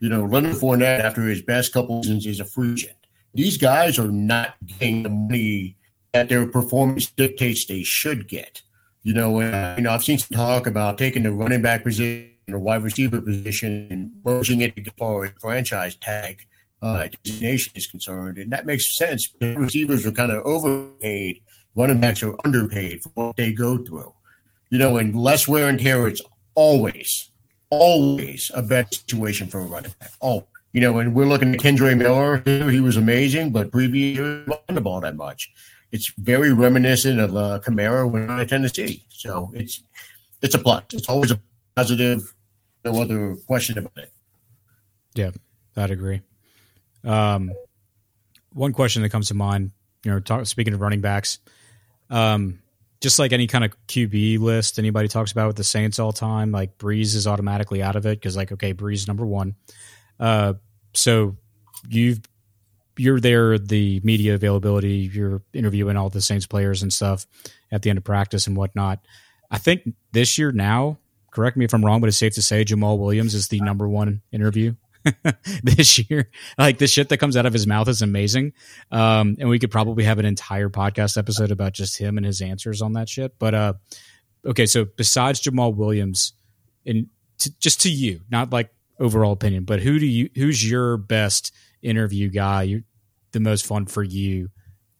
[0.00, 2.96] You know, Leonard Fournette, after his best couple seasons, is a free agent.
[3.34, 5.76] These guys are not getting the money
[6.12, 8.62] that their performance dictates they should get.
[9.02, 12.32] You know, uh, you know, I've seen some talk about taking the running back position
[12.48, 16.46] or wide receiver position and merging it as far as franchise tag
[16.82, 19.32] uh, designation is concerned, and that makes sense.
[19.40, 21.40] Receivers are kind of overpaid,
[21.74, 24.12] running backs are underpaid for what they go through.
[24.70, 26.22] You know, and less wear and tear is
[26.54, 27.30] always,
[27.70, 30.12] always a better situation for a running back.
[30.20, 32.42] Oh, you know, and we're looking at Kendre Miller.
[32.70, 35.50] He was amazing, but previous year, wasn't the ball that much.
[35.90, 39.04] It's very reminiscent of uh, Kamara when at Tennessee.
[39.08, 39.82] So it's
[40.42, 40.84] it's a plus.
[40.92, 41.40] It's always a
[41.74, 42.34] positive.
[42.84, 44.12] No other question about it.
[45.14, 45.30] Yeah,
[45.76, 46.20] I'd agree.
[47.04, 47.50] Um,
[48.52, 49.72] one question that comes to mind,
[50.04, 51.38] you know, talk, speaking of running backs,
[52.10, 52.60] um,
[53.00, 56.50] just like any kind of QB list anybody talks about with the Saints all time,
[56.50, 59.54] like Brees is automatically out of it because, like, okay, Brees number one.
[60.18, 60.54] Uh,
[60.94, 61.36] so
[61.88, 62.20] you've
[62.98, 67.26] you're there, the media availability, you're interviewing all the Saints players and stuff
[67.70, 68.98] at the end of practice and whatnot.
[69.50, 70.98] I think this year now,
[71.30, 73.88] correct me if I'm wrong, but it's safe to say Jamaal Williams is the number
[73.88, 74.74] one interview
[75.62, 76.30] this year.
[76.58, 78.52] Like the shit that comes out of his mouth is amazing.
[78.90, 82.40] Um, and we could probably have an entire podcast episode about just him and his
[82.40, 83.38] answers on that shit.
[83.38, 83.72] But uh,
[84.44, 86.32] okay, so besides Jamaal Williams,
[86.84, 87.06] and
[87.60, 92.28] just to you, not like overall opinion, but who do you who's your best interview
[92.28, 92.62] guy?
[92.64, 92.82] You
[93.32, 94.48] the most fun for you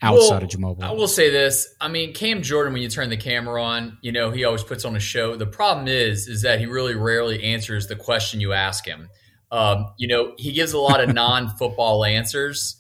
[0.03, 1.75] outside Well, of Jamal I will say this.
[1.81, 4.85] I mean, Cam Jordan, when you turn the camera on, you know, he always puts
[4.85, 5.37] on a show.
[5.37, 9.09] The problem is, is that he really rarely answers the question you ask him.
[9.51, 12.77] Um, you know, he gives a lot of non-football answers.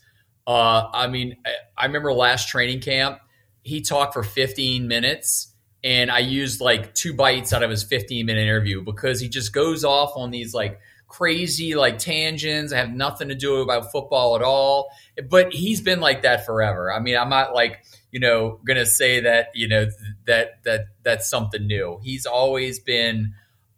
[0.47, 3.19] Uh, I mean, I, I remember last training camp,
[3.62, 5.55] he talked for 15 minutes
[5.85, 9.53] and I used like two bites out of his 15 minute interview because he just
[9.53, 14.37] goes off on these like crazy like tangents I have nothing to do about football
[14.37, 14.91] at all.
[15.29, 16.93] But he's been like that forever.
[16.93, 17.83] I mean i'm not like
[18.13, 19.87] you know gonna say that you know
[20.27, 21.99] that that that's something new.
[22.03, 23.35] He's always been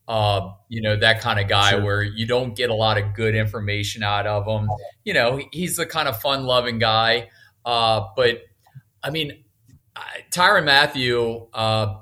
[0.08, 1.84] uh, you know that kind of guy Sure.
[1.84, 4.68] where you don't get a lot of good information out of him.
[5.04, 7.30] You know he's the kind of fun loving guy.
[7.64, 8.38] Uh, but
[9.02, 9.44] i mean
[10.30, 11.94] tyrann mathieu uh,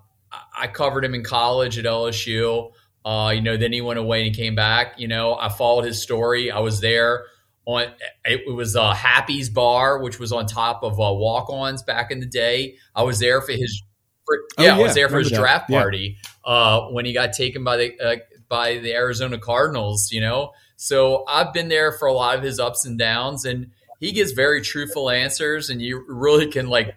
[0.56, 2.70] i covered him in college at lsu
[3.08, 5.00] uh, you know, then he went away and he came back.
[5.00, 6.50] You know, I followed his story.
[6.50, 7.24] I was there
[7.64, 7.86] on
[8.24, 12.20] it was uh, Happy's Bar, which was on top of uh, Walk Ons back in
[12.20, 12.76] the day.
[12.94, 13.82] I was there for his,
[14.26, 15.38] for, Oh, yeah, I was there for his that.
[15.38, 15.80] draft Yeah.
[15.80, 18.16] party uh, when he got taken by the uh,
[18.48, 20.10] by the Arizona Cardinals.
[20.12, 23.70] You know, so I've been there for a lot of his ups and downs, and
[24.00, 26.94] he gives very truthful answers, and you really can like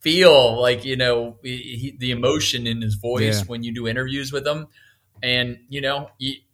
[0.00, 3.44] feel like you know he, the emotion in his voice Yeah.
[3.46, 4.66] when you do interviews with him
[5.22, 6.44] and you know he,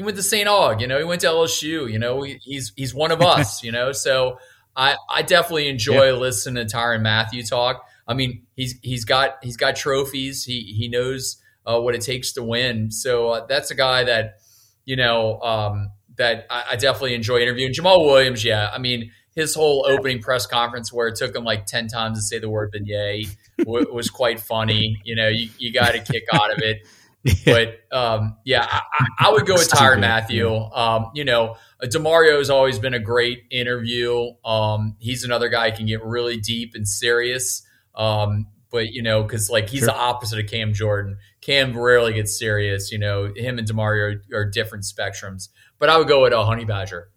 [0.00, 0.48] he went to St.
[0.48, 3.62] Aug, you know, he went to LSU, you know, he, he's he's one of us,
[3.62, 3.92] you know.
[3.92, 4.38] So
[4.74, 7.84] I I definitely enjoy listening to Tyrann Mathieu talk.
[8.08, 10.44] I mean, he's he's got he's got trophies.
[10.44, 12.90] He he knows uh, what it takes to win.
[12.90, 14.38] So uh, that's a guy that
[14.84, 17.72] you know um, that I, I definitely enjoy interviewing.
[17.72, 19.12] Jamaal Williams, yeah, I mean.
[19.36, 22.50] His whole opening press conference, where it took him like ten times to say the
[22.50, 25.00] word "beignet," w- was quite funny.
[25.04, 26.84] You know, you, you got a kick out of it
[27.44, 30.48] but um, yeah, I, I- I would go with Tyrann Mathieu.
[30.54, 34.30] Um, you know, uh, Demario has always been a great interview.
[34.44, 37.62] Um, he's another guy who can get really deep and serious.
[37.94, 39.88] Um, but you know, because like he's Sure.
[39.88, 41.18] the opposite of Cam Jordan.
[41.42, 42.90] Cam rarely gets serious.
[42.92, 45.48] You know, him and Demario are, are different spectrums.
[45.78, 47.10] But I would go with a Honey Badger.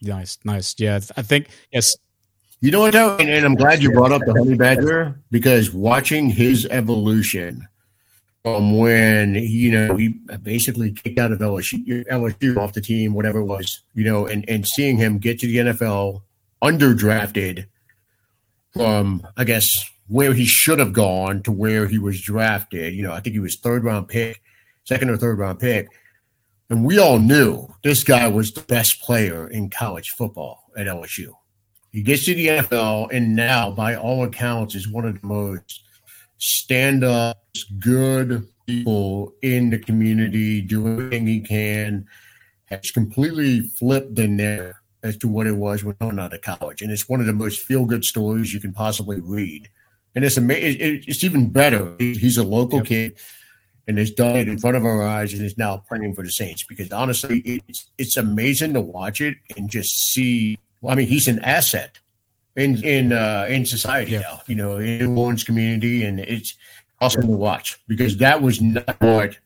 [0.00, 0.74] Nice, nice.
[0.78, 1.96] Yeah, I think yes.
[2.60, 2.94] You know what.
[2.94, 7.66] And, and I'm glad you brought up the Honey Badger because watching his evolution
[8.44, 10.08] from when, you know, he
[10.42, 14.44] basically kicked out of LSU, LSU off the team, whatever it was, you know, and,
[14.48, 16.22] and seeing him get to the NFL
[16.62, 17.66] underdrafted
[18.72, 22.94] from, I guess, where he should have gone to where he was drafted.
[22.94, 24.42] You know, I think he was third round pick,
[24.84, 25.88] second or third round pick.
[26.68, 31.32] And we all knew this guy was the best player in college football at LSU.
[31.92, 35.82] He gets to the NFL, and now, by all accounts, is one of the most
[36.42, 37.44] stand up,
[37.78, 42.06] good people in the community, doing everything he can.
[42.66, 46.80] Has completely flipped the narrative as to what it was when going out of college.
[46.80, 49.68] And it's one of the most feel good stories you can possibly read.
[50.14, 51.02] And it's amazing.
[51.06, 51.94] It's even better.
[51.98, 52.86] He's a local yep.
[52.86, 53.18] kid
[53.86, 56.30] and has done it in front of our eyes and is now playing for the
[56.30, 56.64] Saints.
[56.64, 60.58] Because honestly, it's it's amazing to watch it and just see.
[60.80, 61.98] Well, I mean, he's an asset
[62.56, 64.20] in in uh, in society yeah.
[64.20, 64.40] now.
[64.46, 66.54] You know, in one's community, and it's
[67.00, 69.38] awesome to watch because that was not what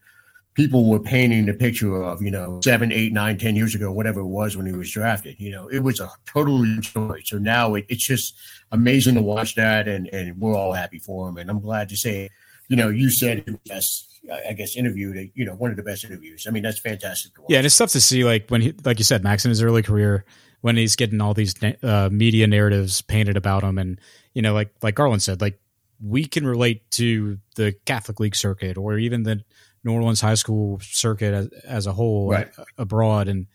[0.54, 2.22] people were painting the picture of.
[2.22, 5.36] You know, seven, eight, nine, ten years ago, whatever it was when he was drafted.
[5.38, 7.22] You know, it was a totally story.
[7.24, 8.34] So now it, it's just
[8.72, 11.36] amazing to watch that, and and we're all happy for him.
[11.36, 12.30] And I'm glad to say,
[12.68, 14.04] you know, you said yes.
[14.48, 16.46] I guess interviewed, you know, one of the best interviews.
[16.48, 17.30] I mean, that's fantastic.
[17.48, 19.62] Yeah, and it's tough to see, like when he, like you said, Max in his
[19.62, 20.24] early career,
[20.66, 21.54] when he's getting all these
[21.84, 24.00] uh, media narratives painted about him, and
[24.34, 25.60] you know, like like Garland said, like
[26.04, 29.44] we can relate to the Catholic League circuit or even the
[29.84, 32.48] New Orleans high school circuit as, as a whole right.
[32.76, 33.46] abroad, and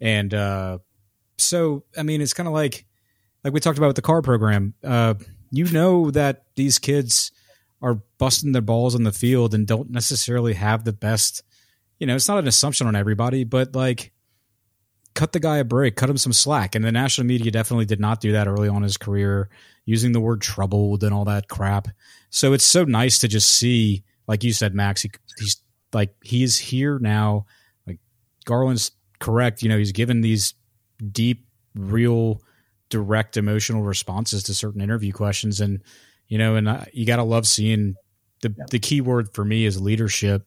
[0.00, 0.78] and uh,
[1.38, 2.86] so I mean, it's kind of like
[3.42, 4.74] like we talked about with the Karr program.
[4.84, 5.14] Uh,
[5.50, 7.32] you know that these kids
[7.82, 11.42] are busting their balls on the field and don't necessarily have the best.
[11.98, 14.12] You know, it's not an assumption on everybody, but like
[15.14, 16.74] cut the guy a break, cut him some slack.
[16.74, 19.48] And the national media definitely did not do that early on in his career,
[19.84, 21.88] using the word troubled and all that crap.
[22.30, 25.60] So it's so nice to just see, like you said, Max, he, he's
[25.92, 27.46] like, he's here now.
[27.86, 27.98] Like
[28.44, 29.62] Garland's correct.
[29.62, 30.54] You know, he's given these
[31.10, 32.40] deep, real,
[32.88, 35.60] direct emotional responses to certain interview questions.
[35.60, 35.82] And,
[36.28, 37.94] you know, and I, you got to love seeing
[38.42, 40.46] the, the key word for me is leadership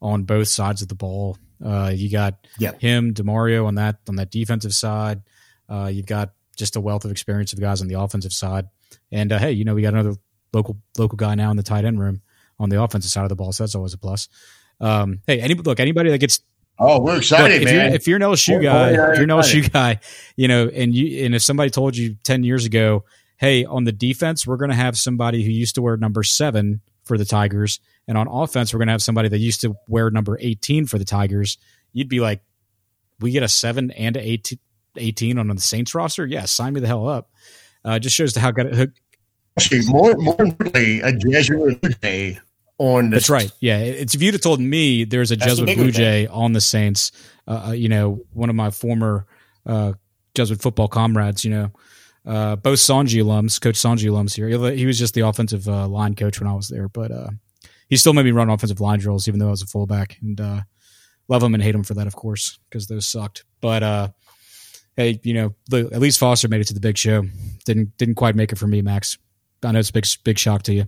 [0.00, 1.36] on both sides of the ball.
[1.64, 2.80] Uh, you got yep.
[2.80, 5.22] him, Demario on that on that defensive side.
[5.68, 8.68] Uh, you've got just a wealth of experience of guys on the offensive side.
[9.10, 10.14] And uh, hey, you know we got another
[10.52, 12.20] local local guy now in the tight end room
[12.58, 14.28] on the offensive side of the ball, so that's always a plus.
[14.80, 16.40] Um, hey, any look anybody that gets
[16.78, 17.74] Oh, we're excited, look, if man!
[17.74, 20.00] You're, if you're an LSU guy, if you're an LSU guy,
[20.36, 23.04] you know, and you and if somebody told you ten years ago,
[23.36, 26.80] hey, on the defense, we're going to have somebody who used to wear number seven
[27.04, 30.10] for the Tigers, and on offense, we're going to have somebody that used to wear
[30.10, 31.58] number 18 for the Tigers.
[31.92, 32.42] You'd be like,
[33.20, 34.40] we get a seven and a
[34.96, 36.26] 18 on the Saints roster?
[36.26, 37.30] Yeah, sign me the hell up.
[37.84, 38.66] Uh, just shows how good.
[38.66, 38.90] It hook
[39.56, 42.38] Actually, more, more importantly, a Jesuit Jay
[42.78, 43.16] on the.
[43.16, 43.52] That's right.
[43.60, 43.78] Yeah.
[43.78, 47.12] It's if you'd have told me there's a Jesuit Blue Jay on the Saints,
[47.46, 49.26] uh, uh, you know, one of my former
[49.64, 49.92] uh,
[50.34, 51.72] Jesuit football comrades, you know,
[52.26, 54.48] uh, both Sanji alums, Coach Sanji alums here.
[54.72, 57.28] He was just the offensive uh, line coach when I was there, but uh,
[57.88, 60.18] he still made me run offensive line drills, even though I was a fullback.
[60.20, 60.62] And uh,
[61.28, 63.44] love him and hate him for that, of course, because those sucked.
[63.60, 64.08] But uh,
[64.96, 67.24] hey, you know, at least Foster made it to the big show.
[67.64, 69.18] Didn't didn't quite make it for me, Max.
[69.62, 70.86] I know it's a big big shock to you.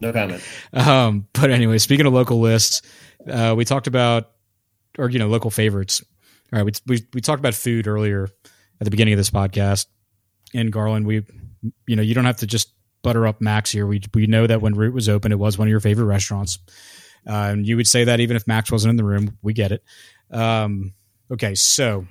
[0.00, 0.42] no comment.
[0.72, 2.82] Um, but anyway, speaking of local lists,
[3.30, 4.30] uh, we talked about,
[4.98, 6.02] or you know, local favorites.
[6.52, 8.24] All right, we, we we talked about food earlier
[8.80, 9.86] at the beginning of this podcast.
[10.52, 11.24] In Garland, we,
[11.86, 12.73] you know, you don't have to just
[13.04, 13.86] butter up Max here.
[13.86, 16.58] We we know that when Root was open, it was one of your favorite restaurants.
[17.26, 19.38] Uh, and you would say that even if Max wasn't in the room.
[19.42, 19.84] We get it.
[20.30, 20.92] Um,
[21.30, 22.06] okay, so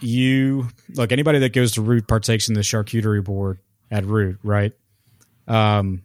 [0.00, 3.58] you look anybody that goes to Root partakes in the charcuterie board
[3.90, 4.72] at Root, right?
[5.46, 6.02] Um,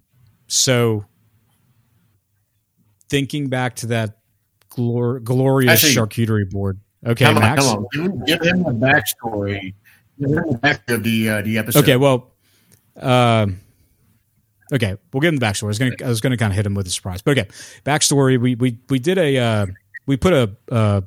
[0.47, 1.05] so
[3.09, 4.19] thinking back to that
[4.69, 6.79] glor- glorious Actually, charcuterie board.
[7.05, 7.63] Okay, come Max.
[7.65, 8.25] Come on.
[8.25, 9.73] Give him the backstory.
[10.19, 11.79] Give him the back of the uh, the episode.
[11.79, 12.32] Okay, well,
[12.99, 13.59] um,
[14.73, 15.63] okay, we'll give him the backstory.
[15.63, 17.49] I was gonna, I was gonna kind of hit him with a surprise, but okay,
[17.83, 18.39] backstory.
[18.39, 19.65] We we we did a uh,
[20.05, 21.01] we put a uh,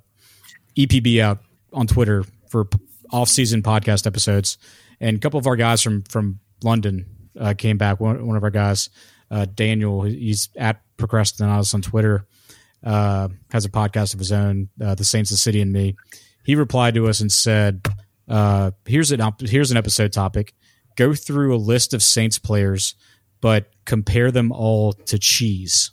[0.76, 1.39] EPB out
[1.72, 2.68] on Twitter for
[3.11, 4.59] off season podcast episodes,
[5.01, 7.07] and a couple of our guys from from London
[7.39, 8.01] uh, came back.
[8.01, 8.91] One one of our guys,
[9.30, 12.26] uh, Daniel, he's at Procrastinatus on Twitter,
[12.84, 15.97] uh, has a podcast of his own, uh, The Saints, the City, and Me.
[16.45, 17.84] He replied to us and said,
[18.28, 20.55] uh, "Here's an here's an episode topic."
[20.97, 22.94] Go through a list of Saints players,
[23.40, 25.92] but compare them all to cheese.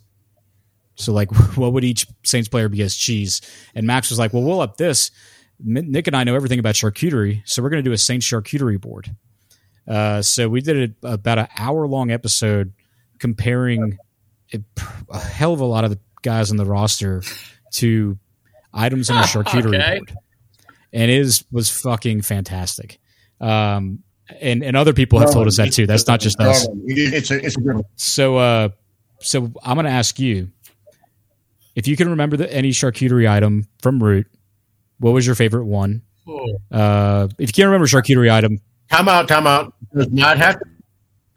[0.96, 3.42] So, like, what would each Saints player be as cheese?
[3.76, 5.12] And Max was like, well, we'll up this.
[5.60, 8.82] Nick and I know everything about charcuterie, so we're going to do a Saints charcuterie
[8.82, 9.16] board.
[9.88, 12.74] Uh, so we did a, about an hour long episode
[13.20, 13.98] comparing
[14.54, 14.60] a,
[15.10, 17.22] a, hell of a lot of the guys on the roster
[17.72, 18.18] to
[18.74, 19.98] items on a charcuterie okay.
[20.00, 20.14] board.
[20.92, 23.00] and is was fucking fantastic.
[23.40, 24.04] Um,
[24.42, 25.86] and and other people have told us that too.
[25.86, 26.68] That's not just us.
[26.86, 27.84] It's a it's a good one.
[27.96, 28.70] So, uh,
[29.20, 30.50] so I'm going to ask you
[31.76, 34.28] if you can remember the, any charcuterie item from Root.
[35.00, 36.02] What was your favorite one?
[36.28, 36.48] Oh.
[36.72, 38.60] Uh, if you can't remember charcuterie item,
[38.90, 39.74] Time out, time out.
[39.96, 40.66] Does not have to.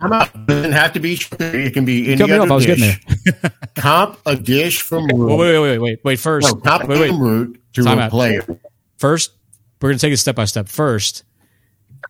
[0.00, 0.46] Time out.
[0.46, 1.18] Doesn't have to be.
[1.40, 2.50] It can be any other off.
[2.50, 3.22] I was getting dish.
[3.24, 3.52] there.
[3.76, 5.26] Comp a dish from root.
[5.28, 6.18] Well, wait, wait, wait, wait, wait.
[6.18, 7.08] First, no, comp wait, wait.
[7.08, 8.10] from root to Time a out.
[8.10, 8.44] player.
[8.98, 9.32] First,
[9.80, 10.68] we're going to take it step by step.
[10.68, 11.24] First,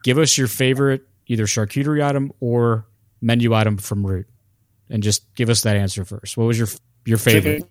[0.02, 2.86] give us your favorite either charcuterie item or
[3.20, 4.26] menu item from Root,
[4.88, 6.36] and just give us that answer first.
[6.36, 6.68] What was your
[7.04, 7.68] your favorite Chicken,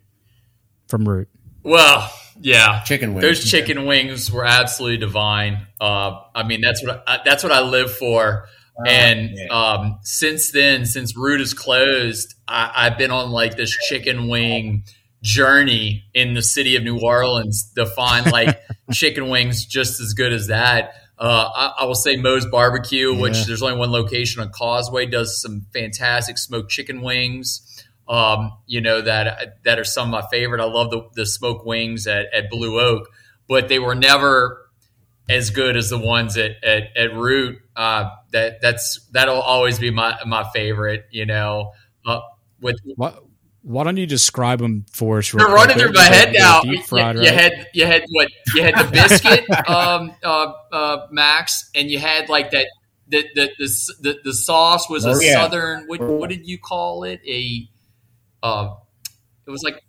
[0.88, 1.30] from Root?
[1.64, 3.24] Well, yeah, chicken wings.
[3.24, 5.68] Those chicken wings were absolutely divine.
[5.80, 8.48] Uh, I mean, that's what I, that's what I live for.
[8.86, 14.28] and um, since then, since Root is closed, I, I've been on like this chicken
[14.28, 14.84] wing
[15.22, 18.60] journey in the city of New Orleans to find like
[18.92, 20.94] chicken wings just as good as that.
[21.18, 23.44] Uh, I, I will say Moe's Barbecue, which Yeah.
[23.48, 27.62] there's only one location on Causeway, does some fantastic smoked chicken wings.
[28.08, 30.62] Um, you know that that are some of my favorite.
[30.62, 33.08] I love the the smoked wings at, at Blue Oak,
[33.48, 34.62] but they were never
[35.28, 37.60] as good as the ones at at, at Root.
[37.76, 41.06] Uh, that that's that'll always be my my favorite.
[41.12, 41.72] You know,
[42.06, 42.20] uh,
[42.62, 42.78] with
[43.66, 45.34] why don't you describe them for us?
[45.34, 46.62] real they're running through my head now.
[46.64, 47.34] You, fried, you right?
[47.34, 52.30] had you had what you had the biscuit, um, uh, uh, Max, and you had
[52.30, 52.68] like that.
[53.08, 55.34] The the the, the, the sauce was a Oh, yeah.
[55.34, 55.86] southern.
[55.88, 57.22] What, what did you call it?
[57.28, 57.68] A
[58.44, 58.76] uh,
[59.48, 59.82] it was like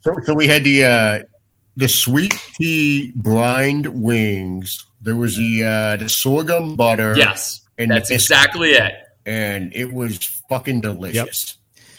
[0.00, 1.18] So, so we had the uh,
[1.76, 4.84] the sweet tea brined wings.
[5.00, 7.14] There was the uh, the sorghum butter.
[7.16, 8.92] yes, and that's exactly it.
[9.26, 10.18] and it was
[10.48, 11.57] fucking delicious.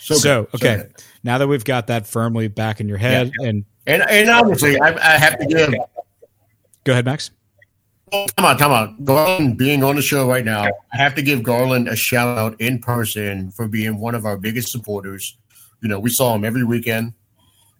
[0.09, 0.77] So, So, good, okay.
[0.77, 0.93] good.
[1.23, 4.95] Now that we've got that firmly back in your head, and and and honestly, I,
[4.95, 5.71] I have to give
[6.83, 7.29] go ahead, Max.
[8.11, 9.03] Come on, come on.
[9.03, 12.59] Garland being on the show right now, I have to give Garland a shout out
[12.59, 15.37] in person for being one of our biggest supporters.
[15.81, 17.13] You know, we saw him every weekend,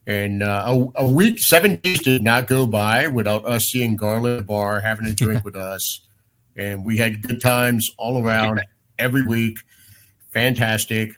[0.05, 4.35] and uh, a, a week, seven days did not go by without us seeing Garland
[4.35, 6.01] at the bar, having a drink with us,
[6.55, 8.61] and we had good times all around
[8.99, 9.57] every week.
[10.31, 11.15] Fantastic.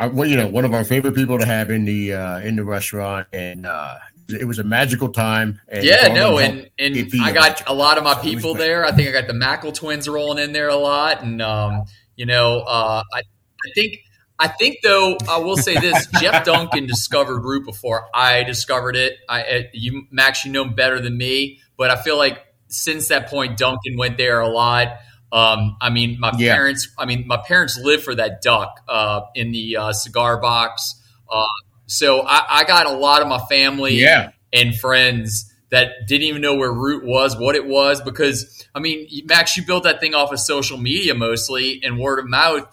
[0.00, 2.56] I, well, you know, one of our favorite people to have in the uh, in
[2.56, 3.98] the restaurant, and uh,
[4.28, 5.60] it was a magical time.
[5.68, 8.14] And Yeah, no, and and be got a lot of my.
[8.14, 8.86] People there.
[8.86, 11.84] I think I got the Mackle twins rolling in there a lot, and um,
[12.16, 13.98] you know, uh, I I think
[14.38, 19.18] I think though I will say this: Jeff Duncan discovered Root before I discovered it.
[19.28, 22.38] I you Max, you know him better than me, but I feel like
[22.68, 24.96] since that point, Duncan went there a lot.
[25.32, 26.54] Um, I mean, my Yeah.
[26.54, 26.88] parents.
[26.98, 30.96] I mean, my parents live for that duck uh, in the uh, cigar box.
[31.30, 31.44] Uh,
[31.86, 34.30] so I, I got a lot of my family Yeah.
[34.52, 39.08] and friends that didn't even know where Root was, what it was, because I mean,
[39.26, 42.66] Max, you built that thing off of social media mostly and word of mouth.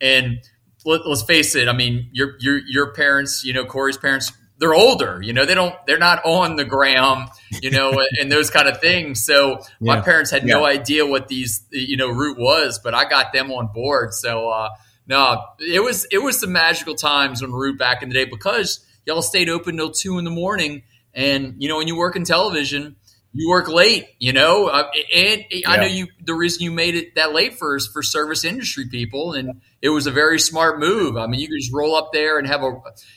[0.00, 0.38] And
[0.84, 4.74] let, us face it, I mean, your your your parents, you know, Corey's parents, they're
[4.74, 7.26] older, you know, they don't, they're not on the gram,
[7.60, 9.24] you know, and those kind of things.
[9.24, 13.32] So my parents had no idea what these, you know, Root was, but I got
[13.32, 14.14] them on board.
[14.14, 14.68] So uh,
[15.06, 18.84] no, it was it was some magical times when Root back in the day because
[19.04, 20.82] y'all stayed open till two in the morning,
[21.12, 22.96] and you know when you work in television,
[23.34, 24.06] you work late.
[24.18, 26.06] You know, uh, and I know you.
[26.24, 30.06] The reason you made it that late for for service industry people, and it was
[30.06, 31.16] a very smart move.
[31.16, 32.72] I mean, you could just roll up there and have a,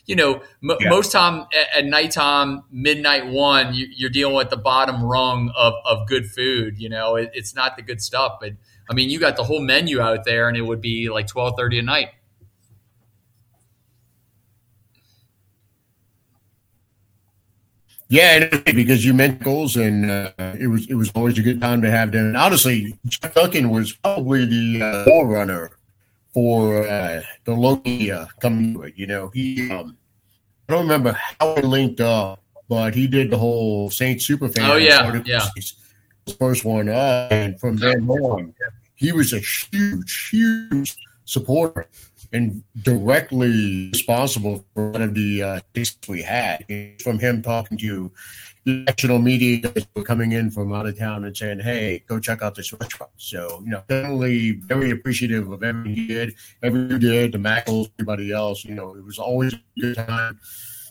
[0.06, 0.90] you know, m- Yeah.
[0.90, 5.74] most time at, at nighttime, midnight one, you, you're dealing with the bottom rung of,
[5.86, 6.78] of good food.
[6.78, 8.52] You know, it, it's not the good stuff, but
[8.90, 11.54] I mean, you got the whole menu out there, and it would be like twelve
[11.58, 12.10] thirty at night.
[18.10, 21.82] Yeah, because you meant goals, and uh, it was it was always a good time
[21.82, 22.28] to have them.
[22.28, 25.72] And honestly, Jeff Duncan was probably the uh, forerunner
[26.34, 28.94] for uh, the Loki uh, coming to it.
[28.96, 29.98] You know, he um,
[30.70, 34.70] I don't remember how it linked up, but he did the whole Saint Superfan.
[34.70, 35.46] Oh, yeah, yeah.
[36.40, 38.54] first one up, and from then on,
[38.96, 40.96] he was a huge, huge
[41.26, 41.88] supporter
[42.38, 46.64] and directly responsible for one of the uh, things we had
[47.02, 48.12] from him talking to
[48.66, 49.74] national media
[50.04, 53.62] coming in from out of town and saying, "Hey, go check out this restaurant." So
[53.64, 57.00] you know, definitely very appreciative of everything he did, everything
[57.32, 58.64] the Mackles, everybody else.
[58.64, 60.40] You know, it was always a good time.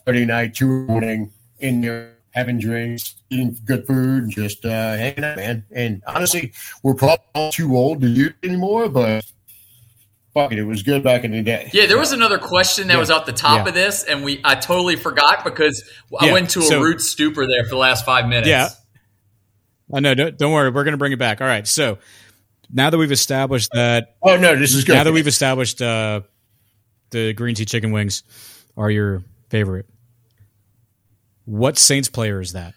[0.04, 1.30] Friday night, two in morning,
[1.60, 5.64] in there having drinks, eating good food, just uh, hanging out, man.
[5.72, 9.24] And honestly, we're probably too old to do it anymore, but
[10.36, 11.70] fuck it, it was good back in the day.
[11.72, 13.00] Yeah, there was another question that Yeah.
[13.00, 13.68] was off the top Yeah.
[13.68, 15.82] of this, and we I totally forgot because
[16.20, 18.48] I Yeah, went to a so- root stupor there for the last five minutes.
[18.48, 18.68] Yeah.
[19.94, 20.14] I know.
[20.14, 20.68] Don't, don't worry.
[20.70, 21.40] We're going to bring it back.
[21.40, 21.66] All right.
[21.66, 21.98] So
[22.72, 24.94] now that we've established that, Oh no, this is good.
[24.94, 26.22] now that we've established uh,
[27.10, 28.22] the green tea chicken wings
[28.76, 29.86] are your favorite,
[31.44, 32.74] what Saints player is that?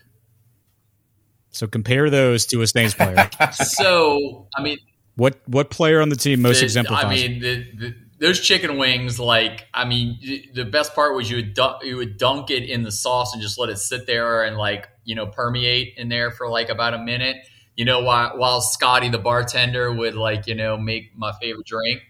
[1.49, 3.27] So compare those to a Saints player.
[3.53, 4.77] So I mean,
[5.19, 7.05] what what player on the team most the- exemplifies?
[7.05, 11.29] I mean, the, the, those chicken wings, like I mean, the- the best part was
[11.29, 14.07] you would dunk, you would dunk it in the sauce and just let it sit
[14.07, 17.37] there and like you know permeate in there for like about a minute.
[17.75, 22.01] You know, while while Scotty the bartender would like you know make my favorite drink.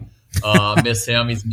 [0.43, 1.29] Uh, miss him.
[1.29, 1.45] He's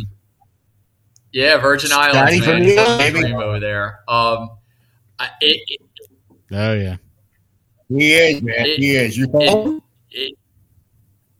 [1.31, 2.63] yeah, Virgin Scotty Islands, from man.
[2.63, 3.19] He's island, the baby.
[3.21, 3.99] dream over there.
[4.07, 4.49] Um,
[5.19, 5.81] I, it, it,
[6.51, 6.95] oh yeah.
[7.89, 8.55] he is, man.
[8.59, 9.17] It- he is.
[9.17, 10.33] You it,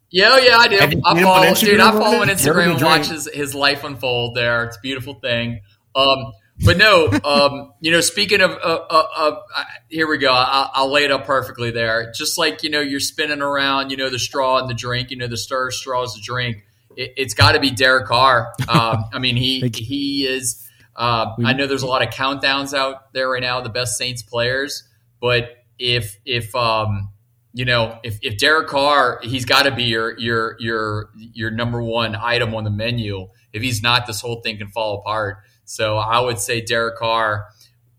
[0.10, 0.78] yeah, oh, yeah, I do.
[0.78, 1.80] I seen him on follow, dude.
[1.80, 2.28] I follow on?
[2.30, 4.36] Instagram and watch his, his life unfold.
[4.36, 5.62] There, it's a beautiful thing.
[5.96, 6.34] Um,
[6.64, 8.56] but no, um, you know, speaking of, uh,
[8.90, 10.32] uh, uh, here we go.
[10.32, 12.12] I'll, I'll lay it up perfectly there.
[12.16, 13.90] Just like you know, you're spinning around.
[13.90, 15.12] You know, the straw and the drink.
[15.12, 16.64] You know, the stir straw is the drink.
[16.96, 18.54] It, it's got to be Derek Carr.
[18.68, 20.64] Um, I mean, he he is.
[20.96, 23.62] Uh, I know there's a lot of countdowns out there right now.
[23.62, 24.84] The best Saints players,
[25.22, 27.10] but if if um,
[27.58, 31.82] you know, if, if Derek Carr, he's got to be your your your your number
[31.82, 33.30] one item on the menu.
[33.52, 35.38] If he's not, this whole thing can fall apart.
[35.66, 37.48] So I would say Derek Carr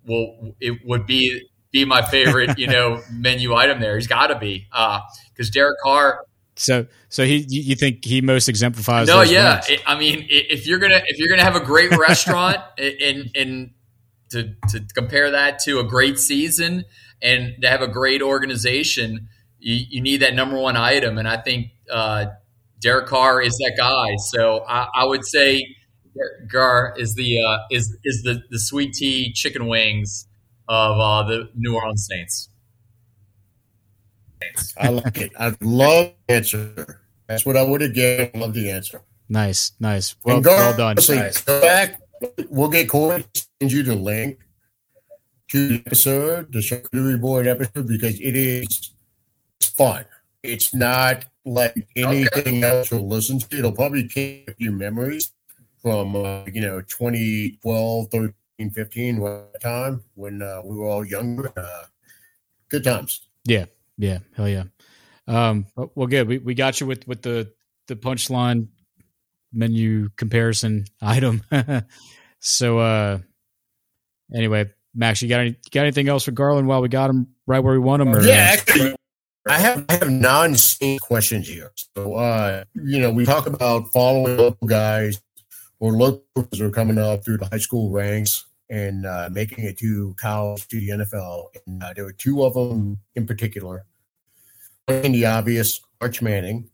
[0.07, 3.97] will it would be be my favorite, you know, menu item there.
[3.97, 5.01] He's got to be uh,
[5.33, 6.25] because Derek Carr.
[6.55, 9.09] So so he you you think he most exemplifies?
[9.09, 9.61] No, yeah.
[9.69, 13.71] It- I mean, if you're gonna if you're gonna have a great restaurant and and
[14.31, 16.85] to to compare that to a great season
[17.21, 19.29] and to have a great organization,
[19.59, 21.19] you, you need that number one item.
[21.19, 22.27] And I think uh,
[22.81, 24.17] Derek Carr is that guy.
[24.31, 25.65] So I, I would say
[26.15, 30.27] Derek Carr is the uh, is is the the sweet tea chicken wings
[30.69, 32.49] of uh, the New Orleans Saints.
[34.79, 35.33] I like it.
[35.39, 37.01] I love the answer.
[37.27, 38.31] That's what I would have given.
[38.35, 39.03] I love the answer.
[39.29, 40.15] Nice, nice.
[40.25, 40.91] Well, And well done.
[40.93, 42.01] honestly, Go back.
[42.49, 44.39] We'll get Corey to send you the link
[45.49, 48.93] to the episode, the charcuterie board episode, because it's
[49.61, 50.05] fun.
[50.43, 53.59] It's not like anything else you'll listen to.
[53.59, 55.33] It'll probably keep a few memories
[55.83, 61.53] from, uh, you know, 2012, 13, 15, what time when uh, we were all younger.
[61.57, 61.85] Uh,
[62.71, 63.27] good times.
[63.45, 64.65] Yeah, yeah, hell yeah.
[65.27, 66.27] Um, well, good.
[66.27, 67.53] We we got you with with the
[67.87, 68.69] the punchline
[69.53, 71.43] menu comparison item.
[72.41, 73.19] so, uh,
[74.35, 77.61] anyway, Max, you got any got anything else for Garland while we got him right
[77.61, 78.15] where we want him?
[78.15, 78.95] Or, Yeah, actually,
[79.49, 81.73] I have I have non-Saints questions here.
[81.97, 85.21] So, uh, you know, we talk about following local guys
[85.81, 89.79] or locals who are coming up through the high school ranks and uh, making it
[89.79, 91.47] to college to the NFL.
[91.67, 93.87] And uh, there were two of them in particular.
[94.89, 96.69] In the obvious, Arch Manning.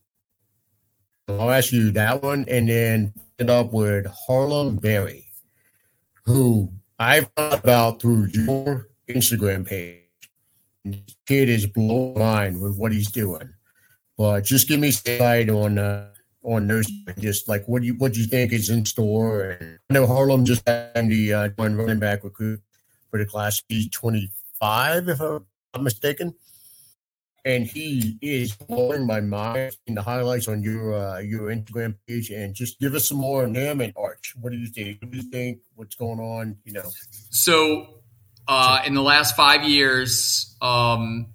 [1.28, 5.26] I'll ask you that one, and then end up with Harlem Berry,
[6.26, 10.03] who I found about through your Instagram page.
[11.26, 13.54] Kid is blowing mind with what he's doing.
[14.16, 16.10] But just give me some on uh,
[16.42, 16.86] on those.
[17.18, 19.42] Just like what do you what do you think is in store?
[19.42, 22.60] And I know Harlem just had the uh, running back recruit
[23.10, 24.30] for the class B twenty
[24.60, 25.44] five, if I'm
[25.82, 26.34] mistaken.
[27.46, 32.30] And he is blowing my mind in the highlights on your uh, your Instagram page.
[32.30, 34.34] And just give us some more on him and Arch.
[34.40, 35.02] What do you think?
[35.02, 35.58] What do you think?
[35.74, 36.56] What's going on?
[36.64, 36.90] You know.
[37.30, 38.00] So,
[38.46, 41.26] uh, in the last five years, um,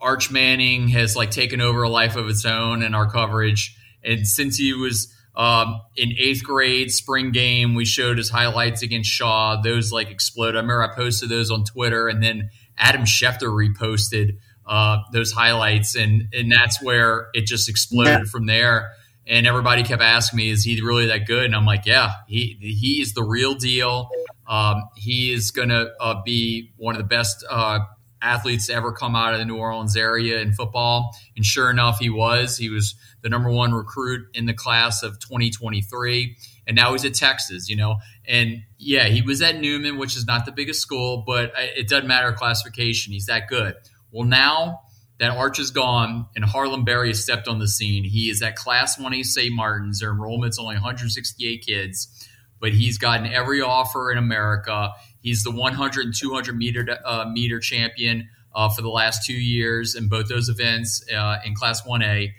[0.00, 3.76] Arch Manning has like taken over a life of its own in our coverage.
[4.04, 9.08] And since he was um, in eighth grade spring game, we showed his highlights against
[9.10, 9.60] Shaw.
[9.60, 10.56] Those like exploded.
[10.56, 15.94] I remember I posted those on Twitter, and then Adam Schefter reposted uh, those highlights,
[15.94, 18.92] and and that's where it just exploded from there.
[19.26, 22.56] And everybody kept asking me, "Is he really that good?" And I'm like, "Yeah, he
[22.60, 24.10] he is the real deal.
[24.48, 27.80] Um, he is going to uh, be one of the best uh,
[28.20, 31.98] athletes to ever come out of the New Orleans area in football." And sure enough,
[31.98, 32.56] he was.
[32.56, 36.36] He was the number one recruit in the class of 2023,
[36.66, 37.68] and now he's at Texas.
[37.68, 37.96] You know,
[38.26, 42.08] and yeah, he was at Newman, which is not the biggest school, but it doesn't
[42.08, 43.12] matter classification.
[43.12, 43.74] He's that good.
[44.10, 44.80] Well, now
[45.18, 48.56] that Arch is gone and Harlem Berry has stepped on the scene, he is at
[48.56, 49.52] Class 1A St.
[49.52, 50.00] Martin's.
[50.00, 52.27] Their enrollment's only 168 kids,
[52.60, 54.92] but he's gotten every offer in America.
[55.20, 59.94] He's the 100 and 200 meter uh, meter champion uh, for the last two years
[59.94, 62.32] in both those events uh, in Class 1A,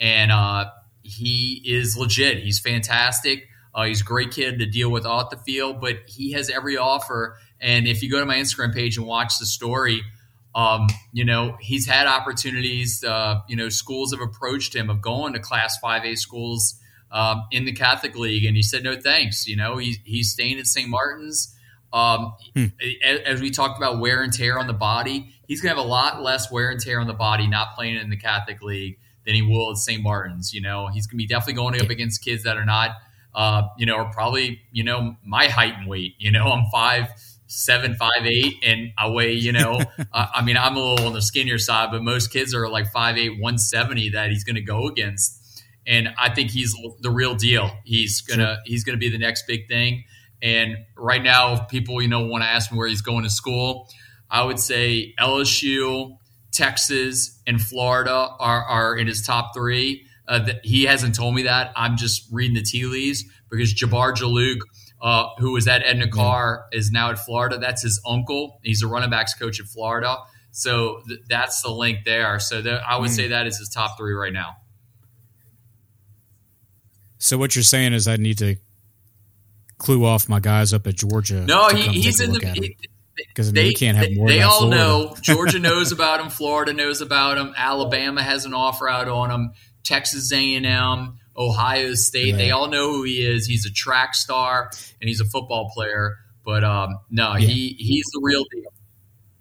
[0.00, 0.66] and uh,
[1.02, 2.38] he is legit.
[2.38, 3.48] He's fantastic.
[3.74, 6.78] Uh, he's a great kid to deal with off the field, but he has every
[6.78, 7.36] offer.
[7.60, 10.02] And if you go to my Instagram page and watch the story,
[10.54, 13.04] um, you know, he's had opportunities.
[13.04, 16.80] Uh, you know, schools have approached him of going to Class 5A schools
[17.10, 19.46] um, in the Catholic League, and he said no thanks.
[19.46, 20.88] You know, he's he's staying at St.
[20.88, 21.52] Martin's.
[21.92, 22.66] Um, hmm.
[23.04, 25.86] as, as, we talked about wear and tear on the body, he's going to have
[25.86, 28.98] a lot less wear and tear on the body not playing in the Catholic League
[29.24, 30.02] than he will at St.
[30.02, 30.52] Martin's.
[30.52, 32.90] You know, he's going to be definitely going up against kids that are not,
[33.34, 36.14] uh, you know, are probably you know my height and weight.
[36.18, 37.08] You know, I'm five
[37.46, 39.80] seven, five, eight, and I weigh, you know,
[40.12, 42.90] uh, I mean, I'm a little on the skinnier side, but most kids are like
[42.90, 45.42] five, eight, 170 that he's going to go against.
[45.86, 47.70] And I think he's the real deal.
[47.84, 50.04] He's gonna he's gonna be the next big thing.
[50.42, 53.30] And right now, if people you know want to ask me where he's going to
[53.30, 53.88] school,
[54.30, 56.18] I would say LSU,
[56.52, 60.06] Texas, and Florida are, are in his top three.
[60.28, 61.72] Uh, he hasn't told me that.
[61.76, 64.60] I'm just reading the tea leaves because Jabbar Juluke–
[65.00, 67.58] uh, who was at Edna Karr, is now at Florida.
[67.58, 68.60] That's his uncle.
[68.62, 70.16] He's a running backs coach at Florida.
[70.52, 72.38] So th- that's the link there.
[72.38, 73.14] So th- I would mm.
[73.14, 74.56] say that is his top three right now.
[77.26, 78.54] So what you're saying is I need to
[79.78, 81.44] clue off my guys up at Georgia.
[81.44, 82.74] No, he, he's in the
[83.16, 84.28] because they can't have more.
[84.28, 84.76] They all Florida.
[84.76, 85.16] know.
[85.22, 86.30] Georgia knows about him.
[86.30, 87.52] Florida knows about him.
[87.56, 89.52] Alabama has an offer out on him.
[89.82, 91.18] Texas A&M.
[91.36, 92.28] Ohio State.
[92.28, 92.36] Yeah.
[92.36, 93.44] They all know who he is.
[93.46, 94.70] He's a track star
[95.00, 96.14] and he's a football player.
[96.44, 97.48] But um, no, yeah.
[97.48, 98.72] he he's the real deal.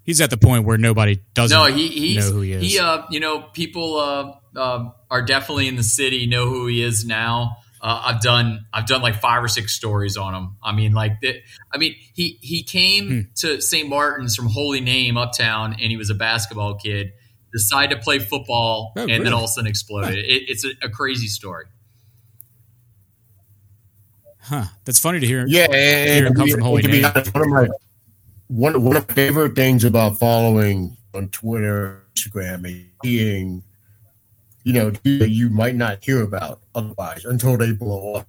[0.04, 2.64] He's at the point where nobody doesn't no, he, he's, know who he is.
[2.64, 6.82] He, uh, you know, people uh, uh, are definitely in the city know who he
[6.82, 7.58] is now.
[7.86, 10.58] Uh, I've done I've done like five or six stories on him.
[10.64, 11.40] I mean, like the,
[11.72, 13.20] I mean, he he came hmm.
[13.36, 13.88] to St.
[13.88, 17.14] Martin's from Holy Name Uptown, and he was a basketball kid.
[17.54, 19.24] Decided to play football, oh, and really?
[19.24, 20.18] then all of a sudden exploded.
[20.18, 21.68] It, it's a, a crazy story.
[24.42, 24.66] Huh.
[24.84, 25.46] That's funny to hear.
[25.48, 27.06] Yeah, hear and, come from Holy Name.
[27.06, 27.68] Honest, one of my
[28.48, 33.64] one one of my favorite things about following on Twitter, Instagram, is seeing,
[34.66, 38.28] you know, you might not hear about otherwise until they blow up.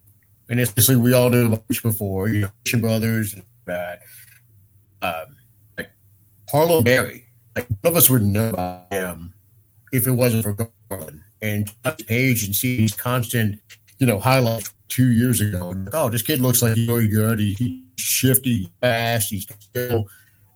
[0.48, 4.02] And especially we all knew about before, you know, Christian Brothers and that.
[5.00, 5.36] Um,
[5.78, 5.90] like
[6.50, 7.26] Harlem Berry,
[7.56, 9.34] like none of us would know about him
[9.92, 10.52] if it wasn't for
[10.90, 13.58] Garland and touch page and see these constant,
[13.98, 15.74] you know, highlights two years ago.
[15.94, 17.38] Oh, this kid looks like he's really good.
[17.38, 19.30] He, he's shifty, fast.
[19.30, 20.06] He's still.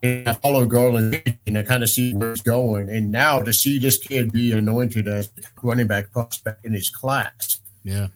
[0.03, 2.89] And I follow Garland and I kind of see where he's going.
[2.89, 5.29] And now to see this kid be anointed as
[5.61, 8.07] running back prospect in his class, yeah,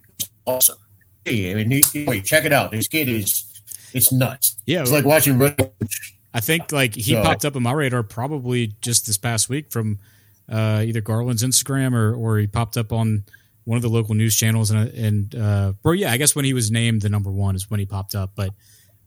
[0.46, 0.78] awesome.
[1.24, 2.72] Hey, I mean, he, wait, check it out.
[2.72, 3.46] This kid is
[3.94, 4.58] it's nuts.
[4.66, 5.42] Yeah, it's like watching.
[6.34, 9.72] I think like he so, popped up on my radar probably just this past week
[9.72, 10.00] from
[10.50, 13.24] uh, either Garland's Instagram or or he popped up on
[13.64, 16.54] one of the local news channels, and and uh, bro, yeah, I guess when he
[16.54, 18.32] was named the number one is when he popped up.
[18.36, 18.52] But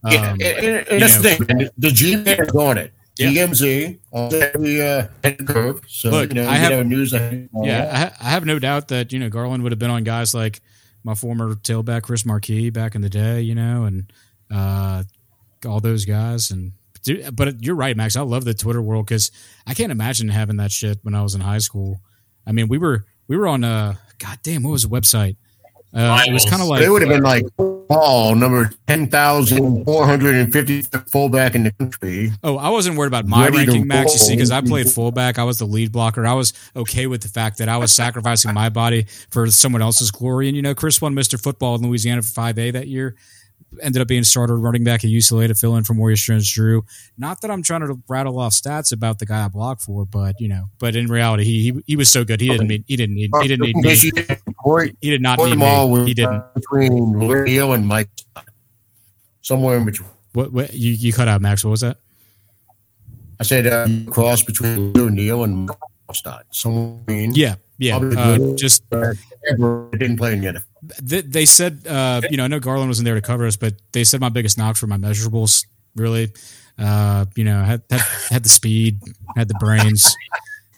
[0.04, 1.68] um, yeah, and, and, and that's know, the thing.
[1.78, 2.92] The G man on it.
[3.18, 3.30] Yeah.
[3.30, 5.82] DMZ on the uh, curve.
[5.88, 7.12] So Look, you know, I have news.
[7.12, 10.34] Yeah, I, I, have no doubt that you know Garland would have been on guys
[10.34, 10.60] like
[11.02, 13.40] my former tailback Chris Markey back in the day.
[13.40, 14.12] You know, and
[14.54, 15.02] uh,
[15.66, 16.52] all those guys.
[16.52, 16.72] And
[17.32, 18.14] but you're right, Max.
[18.14, 19.32] I love the Twitter world because
[19.66, 22.00] I can't imagine having that shit when I was in high school.
[22.46, 25.36] I mean, we were we were on uh God damn, what was the website?
[25.92, 27.46] Uh, it was kind of like it would have been like
[27.88, 32.32] Paul number ten thousand four hundred and fifty fullback in the country.
[32.44, 34.12] Oh, I wasn't worried about my Ready ranking, Max.
[34.12, 36.26] You see, because I played fullback, I was the lead blocker.
[36.26, 40.10] I was okay with the fact that I was sacrificing my body for someone else's
[40.10, 40.48] glory.
[40.48, 43.16] And you know, Chris won Mister Football in Louisiana for five A that year
[43.80, 46.84] ended up being starter running back at UCLA to fill in for Maurice Jones-Drew.
[47.16, 50.40] Not that I'm trying to rattle off stats about the guy I blocked for, but
[50.40, 52.40] you know, but in reality, he he, he was so good.
[52.40, 53.96] He didn't need he didn't need he didn't need me.
[55.00, 56.06] He did not need me.
[56.06, 58.10] He didn't between Leo and Mike
[59.42, 60.08] somewhere in between.
[60.32, 61.64] What, what you you cut out, Max?
[61.64, 61.98] What was that?
[63.40, 65.70] I said uh, cross between Neil and
[66.12, 66.46] Stott.
[66.50, 67.96] Somewhere yeah, yeah.
[67.96, 70.56] Uh, just didn't play in yet.
[71.02, 73.74] They, they said, uh, you know, I know Garland wasn't there to cover us, but
[73.92, 75.66] they said my biggest knocks were my measurables.
[75.96, 76.32] Really,
[76.78, 78.00] uh, you know, had, had
[78.30, 79.00] had the speed,
[79.36, 80.14] had the brains.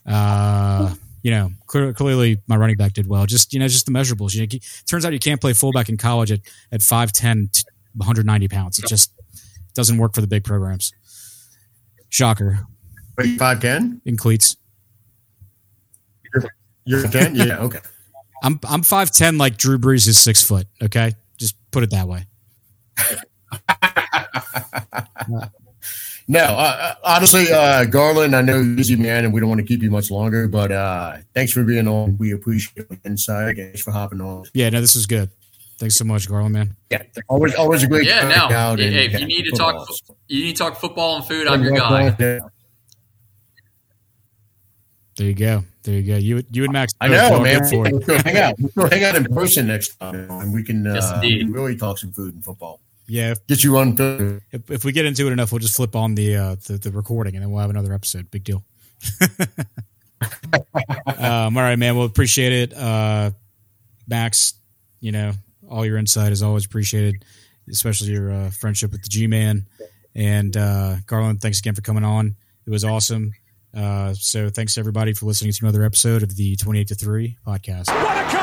[0.06, 3.26] Uh, you know, clear, clearly my running back did well.
[3.26, 4.34] Just you know, just the measurables.
[4.34, 6.40] You know, turns out you can't play fullback in college at
[6.72, 7.64] at 5'10",
[7.94, 8.78] 190 pounds.
[8.78, 9.12] It just
[9.74, 10.92] doesn't work for the big programs.
[12.08, 12.66] Shocker.
[13.38, 14.56] Five ten in cleats.
[16.84, 17.80] You're ten, yeah, okay.
[18.42, 20.66] I'm I'm five ten like Drew Brees is six foot.
[20.82, 22.26] Okay, just put it that way.
[26.28, 29.60] No, uh, honestly, uh, Garland, I know you're a busy man, and we don't want
[29.60, 30.46] to keep you much longer.
[30.46, 32.16] But uh, thanks for being on.
[32.18, 33.56] We appreciate the insight.
[33.56, 34.44] Thanks for hopping on.
[34.54, 35.28] Yeah, no, this was good.
[35.80, 36.76] Thanks so much, Garland, man.
[36.88, 38.06] Yeah, always, always a great.
[38.06, 38.56] Yeah, time no.
[38.56, 39.86] out Hey, and- hey, if you yeah, need to football.
[39.86, 41.48] talk, you need to talk football and food.
[41.48, 42.10] I'm your guy.
[42.10, 42.40] There
[45.18, 45.64] you go.
[45.82, 46.16] There you go.
[46.16, 46.92] You you and Max.
[47.00, 47.64] I both know, all man.
[47.68, 47.92] For it.
[47.94, 48.54] Let's go hang out.
[48.60, 51.98] Let's go hang out in person next time, and we can Yes, uh, really talk
[51.98, 52.80] some food and football.
[53.06, 53.96] Yeah, if, Get you on.
[53.96, 54.40] film.
[54.52, 56.90] if, if we get into it enough, we'll just flip on the, uh, the the
[56.92, 58.30] recording, and then we'll have another episode.
[58.30, 58.62] Big deal.
[61.18, 61.96] um, all right, man.
[61.96, 63.30] Well, appreciate it, uh,
[64.06, 64.54] Max.
[65.00, 65.32] You know,
[65.68, 67.24] all your insight is always appreciated,
[67.70, 69.66] especially your uh, friendship with the G Man.
[70.14, 72.36] And uh, Garland, thanks again for coming on.
[72.66, 73.32] It was awesome.
[73.74, 77.36] Uh, so thanks everybody for listening to another episode of the Twenty Eight to Three
[77.46, 78.39] podcast.